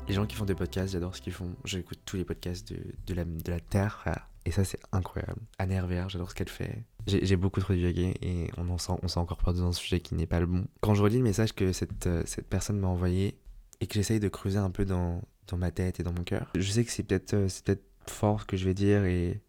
Les 0.08 0.14
gens 0.14 0.26
qui 0.26 0.36
font 0.36 0.46
des 0.46 0.54
podcasts, 0.54 0.92
j'adore 0.94 1.14
ce 1.14 1.20
qu'ils 1.20 1.34
font. 1.34 1.54
J'écoute 1.64 2.00
tous 2.06 2.16
les 2.16 2.24
podcasts 2.24 2.72
de, 2.72 2.80
de, 3.06 3.14
la, 3.14 3.24
de 3.24 3.50
la 3.50 3.60
Terre, 3.60 4.02
et 4.48 4.50
ça, 4.50 4.64
c'est 4.64 4.80
incroyable. 4.92 5.42
Anne 5.58 6.08
j'adore 6.08 6.30
ce 6.30 6.34
qu'elle 6.34 6.48
fait. 6.48 6.82
J'ai 7.06 7.36
beaucoup 7.36 7.60
trop 7.60 7.74
divagué 7.74 8.14
et 8.22 8.50
on 8.56 8.68
en 8.70 8.78
sent, 8.78 8.94
on 9.02 9.20
encore 9.20 9.36
perdu 9.36 9.60
dans 9.60 9.68
un 9.68 9.72
sujet 9.72 10.00
qui 10.00 10.14
n'est 10.14 10.26
pas 10.26 10.40
le 10.40 10.46
bon. 10.46 10.66
Quand 10.80 10.94
je 10.94 11.02
relis 11.02 11.18
le 11.18 11.24
message 11.24 11.52
que 11.52 11.72
cette, 11.72 12.06
euh, 12.06 12.22
cette 12.24 12.48
personne 12.48 12.78
m'a 12.78 12.88
envoyé 12.88 13.38
et 13.80 13.86
que 13.86 13.94
j'essaye 13.94 14.20
de 14.20 14.28
creuser 14.28 14.56
un 14.56 14.70
peu 14.70 14.86
dans, 14.86 15.20
dans 15.48 15.58
ma 15.58 15.70
tête 15.70 16.00
et 16.00 16.02
dans 16.02 16.12
mon 16.12 16.24
cœur, 16.24 16.50
je 16.54 16.70
sais 16.70 16.82
que 16.84 16.90
c'est 16.90 17.02
peut-être 17.02 17.34
euh, 17.34 17.48
peut 17.64 17.78
fort 18.06 18.40
ce 18.40 18.46
que 18.46 18.56
je 18.56 18.64
vais 18.64 18.74
dire 18.74 19.04
et, 19.04 19.42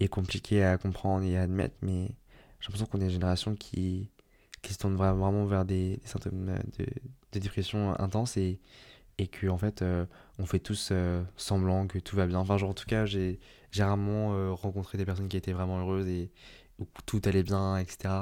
et 0.00 0.08
compliqué 0.08 0.64
à 0.64 0.78
comprendre 0.78 1.24
et 1.24 1.36
à 1.36 1.42
admettre, 1.42 1.76
mais 1.82 2.08
j'ai 2.58 2.66
l'impression 2.66 2.86
qu'on 2.86 3.00
est 3.00 3.04
une 3.04 3.10
génération 3.10 3.54
qui, 3.54 4.10
qui 4.62 4.72
se 4.72 4.78
tourne 4.78 4.96
vraiment 4.96 5.46
vers 5.46 5.64
des, 5.64 5.96
des 5.98 6.06
symptômes 6.08 6.58
de, 6.76 6.86
de 7.32 7.38
dépression 7.38 7.98
intense 8.00 8.36
et 8.36 8.58
et 9.20 9.26
que 9.26 9.48
en 9.48 9.58
fait 9.58 9.82
euh, 9.82 10.06
on 10.38 10.46
fait 10.46 10.58
tous 10.58 10.88
euh, 10.92 11.22
semblant 11.36 11.86
que 11.86 11.98
tout 11.98 12.16
va 12.16 12.26
bien. 12.26 12.38
Enfin 12.38 12.56
en 12.62 12.72
tout 12.72 12.86
cas 12.86 13.04
j'ai 13.04 13.38
rarement 13.76 14.34
euh, 14.34 14.50
rencontré 14.52 14.96
des 14.96 15.04
personnes 15.04 15.28
qui 15.28 15.36
étaient 15.36 15.52
vraiment 15.52 15.78
heureuses 15.80 16.08
et 16.08 16.30
où 16.78 16.86
tout 17.04 17.20
allait 17.26 17.42
bien, 17.42 17.76
etc. 17.76 18.14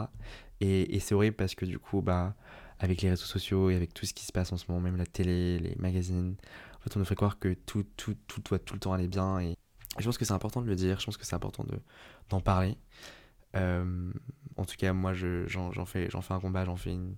Et, 0.61 0.99
c'est 0.99 1.15
horrible 1.15 1.37
parce 1.37 1.55
que 1.55 1.65
du 1.65 1.79
coup 1.79 2.03
bah 2.03 2.35
avec 2.81 3.03
les 3.03 3.11
réseaux 3.11 3.27
sociaux 3.27 3.71
et 3.71 3.77
avec 3.77 3.95
tout 3.95 4.07
ce 4.07 4.13
qui 4.13 4.25
se 4.25 4.33
passe 4.33 4.53
en 4.53 4.57
ce 4.57 4.65
moment, 4.69 4.81
même 4.81 4.97
la 4.97 5.07
télé, 5.07 5.61
les 5.61 5.77
magazines, 5.77 6.35
en 6.77 6.81
fait 6.81 6.97
on 6.97 6.99
nous 6.99 7.05
fait 7.05 7.15
croire 7.15 7.39
que 7.39 7.55
tout, 7.55 7.85
tout, 7.97 8.17
tout 8.27 8.41
doit 8.41 8.59
tout 8.59 8.75
le 8.75 8.81
temps 8.81 8.93
aller 8.93 9.09
bien 9.09 9.39
et 9.39 9.57
je 9.99 10.05
pense 10.05 10.19
que 10.19 10.25
c'est 10.25 10.33
important 10.33 10.63
de 10.63 10.67
le 10.67 10.77
dire, 10.77 10.99
je 10.99 11.07
pense 11.07 11.17
que 11.17 11.27
c'est 11.27 11.35
important 11.35 11.65
d'en 12.29 12.41
parler. 12.41 12.77
en 13.55 14.65
tout 14.67 14.77
cas 14.77 14.93
moi 14.93 15.13
j'en 15.15 15.85
fais, 15.87 16.09
fais 16.11 16.35
un 16.35 16.41
combat, 16.41 16.65
j'en 16.65 16.77
fais 16.77 16.93
une 16.93 17.15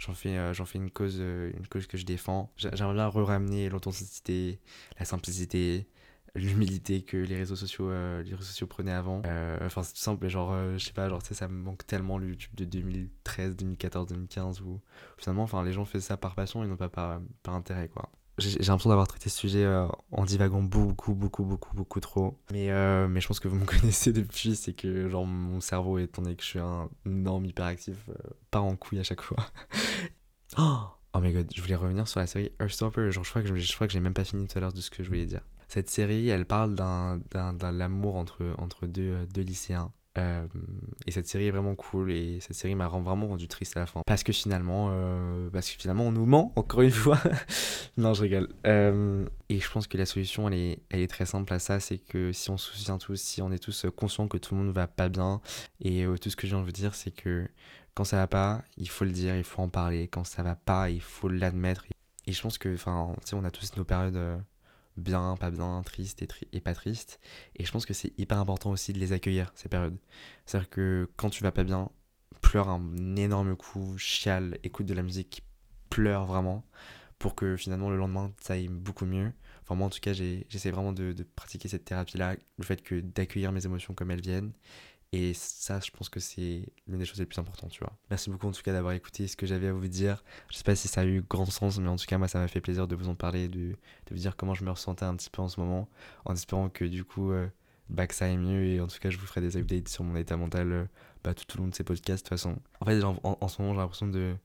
j'en 0.00 0.14
fais, 0.14 0.36
euh, 0.36 0.52
j'en 0.54 0.64
fais 0.64 0.78
une, 0.78 0.90
cause, 0.90 1.18
euh, 1.20 1.52
une 1.56 1.66
cause 1.68 1.86
que 1.86 1.96
je 1.96 2.04
défends. 2.04 2.52
J'aimerais 2.56 2.94
bien 2.94 3.06
re-ramener 3.06 3.68
l'authenticité, 3.68 4.58
la 4.98 5.04
simplicité, 5.04 5.86
l'humilité 6.34 7.02
que 7.02 7.16
les 7.18 7.36
réseaux 7.36 7.56
sociaux, 7.56 7.90
euh, 7.90 8.22
les 8.22 8.30
réseaux 8.30 8.44
sociaux 8.44 8.66
prenaient 8.66 8.92
avant. 8.92 9.22
enfin, 9.62 9.82
c'est 9.82 9.92
tout 9.92 10.00
simple, 10.00 10.26
genre, 10.28 10.54
je 10.72 10.84
sais 10.84 10.92
pas, 10.92 11.08
genre, 11.08 11.22
ça 11.22 11.48
me 11.48 11.62
manque 11.62 11.86
tellement 11.86 12.18
le 12.18 12.28
YouTube 12.28 12.54
de 12.54 12.64
2013, 12.64 13.56
2014, 13.56 14.08
2015 14.08 14.62
où, 14.62 14.80
finalement, 15.18 15.42
enfin, 15.42 15.62
les 15.62 15.72
gens 15.72 15.84
faisaient 15.84 16.06
ça 16.08 16.16
par 16.16 16.34
passion 16.34 16.64
et 16.64 16.66
non 16.66 16.76
pas 16.76 16.88
par, 16.88 17.20
par 17.42 17.54
intérêt, 17.54 17.88
quoi 17.88 18.10
j'ai 18.40 18.58
l'impression 18.58 18.90
d'avoir 18.90 19.06
traité 19.06 19.28
ce 19.28 19.38
sujet 19.38 19.64
euh, 19.64 19.86
en 20.10 20.24
divagant 20.24 20.62
beaucoup, 20.62 21.14
beaucoup, 21.14 21.44
beaucoup, 21.44 21.74
beaucoup 21.74 22.00
trop. 22.00 22.38
Mais, 22.52 22.70
euh, 22.70 23.08
mais 23.08 23.20
je 23.20 23.28
pense 23.28 23.40
que 23.40 23.48
vous 23.48 23.56
me 23.56 23.64
connaissez 23.80 24.12
depuis, 24.12 24.56
c'est 24.56 24.72
que 24.72 25.08
genre 25.08 25.26
mon 25.26 25.60
cerveau, 25.60 25.98
étant 25.98 26.22
donné 26.22 26.36
que 26.36 26.42
je 26.42 26.48
suis 26.48 26.58
un 26.58 26.88
énorme 27.06 27.44
hyperactif, 27.44 27.96
euh, 28.08 28.14
part 28.50 28.64
en 28.64 28.76
couille 28.76 28.98
à 29.00 29.04
chaque 29.04 29.22
fois. 29.22 29.38
oh, 30.58 30.80
oh 31.14 31.20
my 31.20 31.32
god, 31.32 31.50
je 31.54 31.60
voulais 31.60 31.76
revenir 31.76 32.08
sur 32.08 32.20
la 32.20 32.26
série 32.26 32.50
Earthstopper. 32.60 33.10
Je 33.10 33.20
crois 33.20 33.42
que 33.42 33.54
je, 33.56 33.74
crois 33.74 33.86
que 33.86 33.92
j'ai 33.92 34.00
même 34.00 34.14
pas 34.14 34.24
fini 34.24 34.46
tout 34.48 34.58
à 34.58 34.60
l'heure 34.60 34.72
de 34.72 34.80
ce 34.80 34.90
que 34.90 35.02
je 35.02 35.08
voulais 35.08 35.26
dire. 35.26 35.42
Cette 35.68 35.88
série, 35.88 36.28
elle 36.28 36.46
parle 36.46 36.74
d'un 36.74 37.20
l'amour 37.72 38.16
entre, 38.16 38.44
entre 38.58 38.86
deux, 38.86 39.26
deux 39.32 39.42
lycéens. 39.42 39.92
Euh, 40.18 40.46
et 41.06 41.12
cette 41.12 41.28
série 41.28 41.46
est 41.46 41.50
vraiment 41.52 41.76
cool 41.76 42.10
et 42.10 42.40
cette 42.40 42.56
série 42.56 42.74
m'a 42.74 42.88
vraiment 42.88 43.28
rendu 43.28 43.46
triste 43.46 43.76
à 43.76 43.80
la 43.80 43.86
fin. 43.86 44.02
Parce 44.06 44.24
que 44.24 44.32
finalement, 44.32 44.88
euh, 44.90 45.48
parce 45.50 45.70
que 45.70 45.80
finalement 45.80 46.04
on 46.04 46.12
nous 46.12 46.26
ment, 46.26 46.52
encore 46.56 46.82
une 46.82 46.90
fois. 46.90 47.20
non, 47.96 48.12
je 48.14 48.22
rigole. 48.22 48.48
Euh, 48.66 49.24
et 49.48 49.60
je 49.60 49.70
pense 49.70 49.86
que 49.86 49.96
la 49.96 50.06
solution, 50.06 50.48
elle 50.48 50.54
est, 50.54 50.78
elle 50.90 51.00
est 51.00 51.10
très 51.10 51.26
simple 51.26 51.52
à 51.52 51.58
ça, 51.58 51.78
c'est 51.80 51.98
que 51.98 52.32
si 52.32 52.50
on 52.50 52.58
se 52.58 52.72
soutient 52.72 52.98
tous, 52.98 53.20
si 53.20 53.40
on 53.42 53.52
est 53.52 53.62
tous 53.62 53.86
conscients 53.96 54.26
que 54.26 54.38
tout 54.38 54.54
le 54.54 54.62
monde 54.62 54.74
va 54.74 54.86
pas 54.86 55.08
bien, 55.08 55.40
et 55.80 56.04
tout 56.20 56.30
ce 56.30 56.36
que 56.36 56.46
j'ai 56.46 56.56
envie 56.56 56.72
de 56.72 56.78
dire, 56.78 56.94
c'est 56.94 57.12
que 57.12 57.48
quand 57.94 58.04
ça 58.04 58.16
va 58.16 58.26
pas, 58.26 58.62
il 58.76 58.88
faut 58.88 59.04
le 59.04 59.12
dire, 59.12 59.36
il 59.36 59.44
faut 59.44 59.62
en 59.62 59.68
parler. 59.68 60.08
Quand 60.08 60.24
ça 60.24 60.42
va 60.42 60.56
pas, 60.56 60.90
il 60.90 61.02
faut 61.02 61.28
l'admettre. 61.28 61.84
Et 62.26 62.32
je 62.32 62.42
pense 62.42 62.58
que, 62.58 62.72
enfin, 62.74 63.14
tu 63.22 63.28
sais, 63.30 63.36
on 63.36 63.44
a 63.44 63.50
tous 63.50 63.76
nos 63.76 63.84
périodes 63.84 64.42
bien, 65.00 65.36
pas 65.38 65.50
bien, 65.50 65.82
triste 65.84 66.22
et, 66.52 66.60
pas 66.60 66.74
triste. 66.74 67.20
Et 67.56 67.64
je 67.64 67.72
pense 67.72 67.86
que 67.86 67.94
c'est 67.94 68.12
hyper 68.18 68.38
important 68.38 68.70
aussi 68.70 68.92
de 68.92 68.98
les 68.98 69.12
accueillir, 69.12 69.52
ces 69.54 69.68
périodes. 69.68 69.98
C'est-à-dire 70.46 70.70
que 70.70 71.08
quand 71.16 71.30
tu 71.30 71.42
vas 71.42 71.52
pas 71.52 71.64
bien, 71.64 71.90
pleure 72.42 72.68
un 72.68 73.16
énorme 73.16 73.56
coup, 73.56 73.96
chiale, 73.98 74.58
écoute 74.62 74.86
de 74.86 74.94
la 74.94 75.02
musique, 75.02 75.44
pleure 75.90 76.24
vraiment, 76.26 76.64
pour 77.18 77.34
que 77.34 77.56
finalement 77.56 77.90
le 77.90 77.96
lendemain 77.96 78.32
ça 78.40 78.54
aille 78.54 78.68
beaucoup 78.68 79.06
mieux. 79.06 79.32
Enfin 79.62 79.74
moi 79.74 79.86
en 79.86 79.90
tout 79.90 80.00
cas 80.00 80.12
j'essaie 80.12 80.70
vraiment 80.70 80.92
de, 80.92 81.12
de 81.12 81.22
pratiquer 81.22 81.68
cette 81.68 81.84
thérapie-là, 81.84 82.36
le 82.58 82.64
fait 82.64 82.82
que 82.82 83.00
d'accueillir 83.00 83.52
mes 83.52 83.64
émotions 83.66 83.94
comme 83.94 84.10
elles 84.10 84.22
viennent 84.22 84.52
et 85.12 85.34
ça, 85.34 85.80
je 85.80 85.90
pense 85.90 86.08
que 86.08 86.20
c'est 86.20 86.72
l'une 86.86 86.98
des 86.98 87.04
choses 87.04 87.18
les 87.18 87.26
plus 87.26 87.38
importantes, 87.40 87.70
tu 87.70 87.80
vois. 87.80 87.92
Merci 88.10 88.30
beaucoup 88.30 88.46
en 88.46 88.52
tout 88.52 88.62
cas 88.62 88.72
d'avoir 88.72 88.92
écouté 88.92 89.26
ce 89.26 89.36
que 89.36 89.44
j'avais 89.44 89.66
à 89.66 89.72
vous 89.72 89.88
dire. 89.88 90.22
Je 90.50 90.56
sais 90.56 90.62
pas 90.62 90.76
si 90.76 90.86
ça 90.86 91.00
a 91.00 91.04
eu 91.04 91.22
grand 91.28 91.46
sens, 91.46 91.78
mais 91.78 91.88
en 91.88 91.96
tout 91.96 92.06
cas, 92.06 92.16
moi, 92.16 92.28
ça 92.28 92.38
m'a 92.38 92.46
fait 92.46 92.60
plaisir 92.60 92.86
de 92.86 92.94
vous 92.94 93.08
en 93.08 93.16
parler, 93.16 93.48
de, 93.48 93.70
de 93.70 93.76
vous 94.10 94.16
dire 94.16 94.36
comment 94.36 94.54
je 94.54 94.64
me 94.64 94.70
ressentais 94.70 95.04
un 95.04 95.16
petit 95.16 95.30
peu 95.30 95.42
en 95.42 95.48
ce 95.48 95.58
moment, 95.58 95.88
en 96.24 96.34
espérant 96.34 96.68
que 96.68 96.84
du 96.84 97.04
coup, 97.04 97.32
euh, 97.32 97.48
bah, 97.88 98.06
que 98.06 98.14
ça 98.14 98.26
aille 98.26 98.36
mieux. 98.36 98.64
Et 98.66 98.80
en 98.80 98.86
tout 98.86 98.98
cas, 99.00 99.10
je 99.10 99.18
vous 99.18 99.26
ferai 99.26 99.40
des 99.40 99.56
updates 99.56 99.88
sur 99.88 100.04
mon 100.04 100.14
état 100.16 100.36
mental 100.36 100.72
euh, 100.72 100.84
bah, 101.24 101.34
tout 101.34 101.44
au 101.58 101.62
long 101.62 101.68
de 101.68 101.74
ces 101.74 101.84
podcasts, 101.84 102.24
de 102.24 102.28
toute 102.28 102.38
façon. 102.38 102.56
En 102.80 102.86
fait, 102.86 103.02
en, 103.02 103.18
en 103.22 103.48
ce 103.48 103.60
moment, 103.60 103.74
j'ai 103.74 103.80
l'impression 103.80 104.06
de 104.06 104.36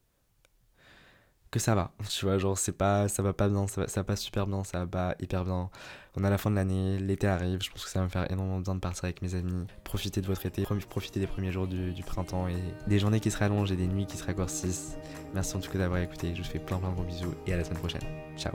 que 1.55 1.59
ça 1.59 1.73
va. 1.73 1.91
Tu 2.09 2.25
vois, 2.25 2.37
genre, 2.37 2.57
c'est 2.57 2.73
pas, 2.73 3.07
ça 3.07 3.23
va 3.23 3.33
pas 3.33 3.47
bien, 3.47 3.65
ça 3.67 3.81
va, 3.81 3.87
ça 3.87 4.03
pas 4.03 4.15
super 4.15 4.45
bien, 4.45 4.63
ça 4.63 4.79
va 4.79 4.87
pas 4.87 5.15
hyper 5.19 5.45
bien. 5.45 5.69
On 6.17 6.23
a 6.23 6.29
la 6.29 6.37
fin 6.37 6.51
de 6.51 6.55
l'année, 6.55 6.97
l'été 6.99 7.27
arrive, 7.27 7.61
je 7.61 7.71
pense 7.71 7.83
que 7.83 7.89
ça 7.89 7.99
va 7.99 8.05
me 8.05 8.09
faire 8.09 8.29
énormément 8.31 8.59
besoin 8.59 8.75
de 8.75 8.79
partir 8.79 9.05
avec 9.05 9.21
mes 9.21 9.35
amis, 9.35 9.65
profiter 9.83 10.21
de 10.21 10.27
votre 10.27 10.45
été, 10.45 10.65
profiter 10.89 11.19
des 11.19 11.27
premiers 11.27 11.51
jours 11.51 11.67
du, 11.67 12.03
printemps 12.05 12.47
et 12.47 12.55
des 12.87 12.99
journées 12.99 13.19
qui 13.19 13.31
se 13.31 13.37
rallongent 13.37 13.71
et 13.71 13.75
des 13.75 13.87
nuits 13.87 14.05
qui 14.05 14.17
se 14.17 14.23
raccourcissent. 14.23 14.97
Merci 15.33 15.55
en 15.57 15.59
tout 15.59 15.71
cas 15.71 15.79
d'avoir 15.79 15.99
écouté, 15.99 16.33
je 16.35 16.41
vous 16.41 16.47
fais 16.47 16.59
plein 16.59 16.77
plein 16.77 16.89
de 16.89 16.95
gros 16.95 17.03
bisous 17.03 17.33
et 17.47 17.53
à 17.53 17.57
la 17.57 17.63
semaine 17.63 17.79
prochaine. 17.79 18.03
Ciao 18.37 18.53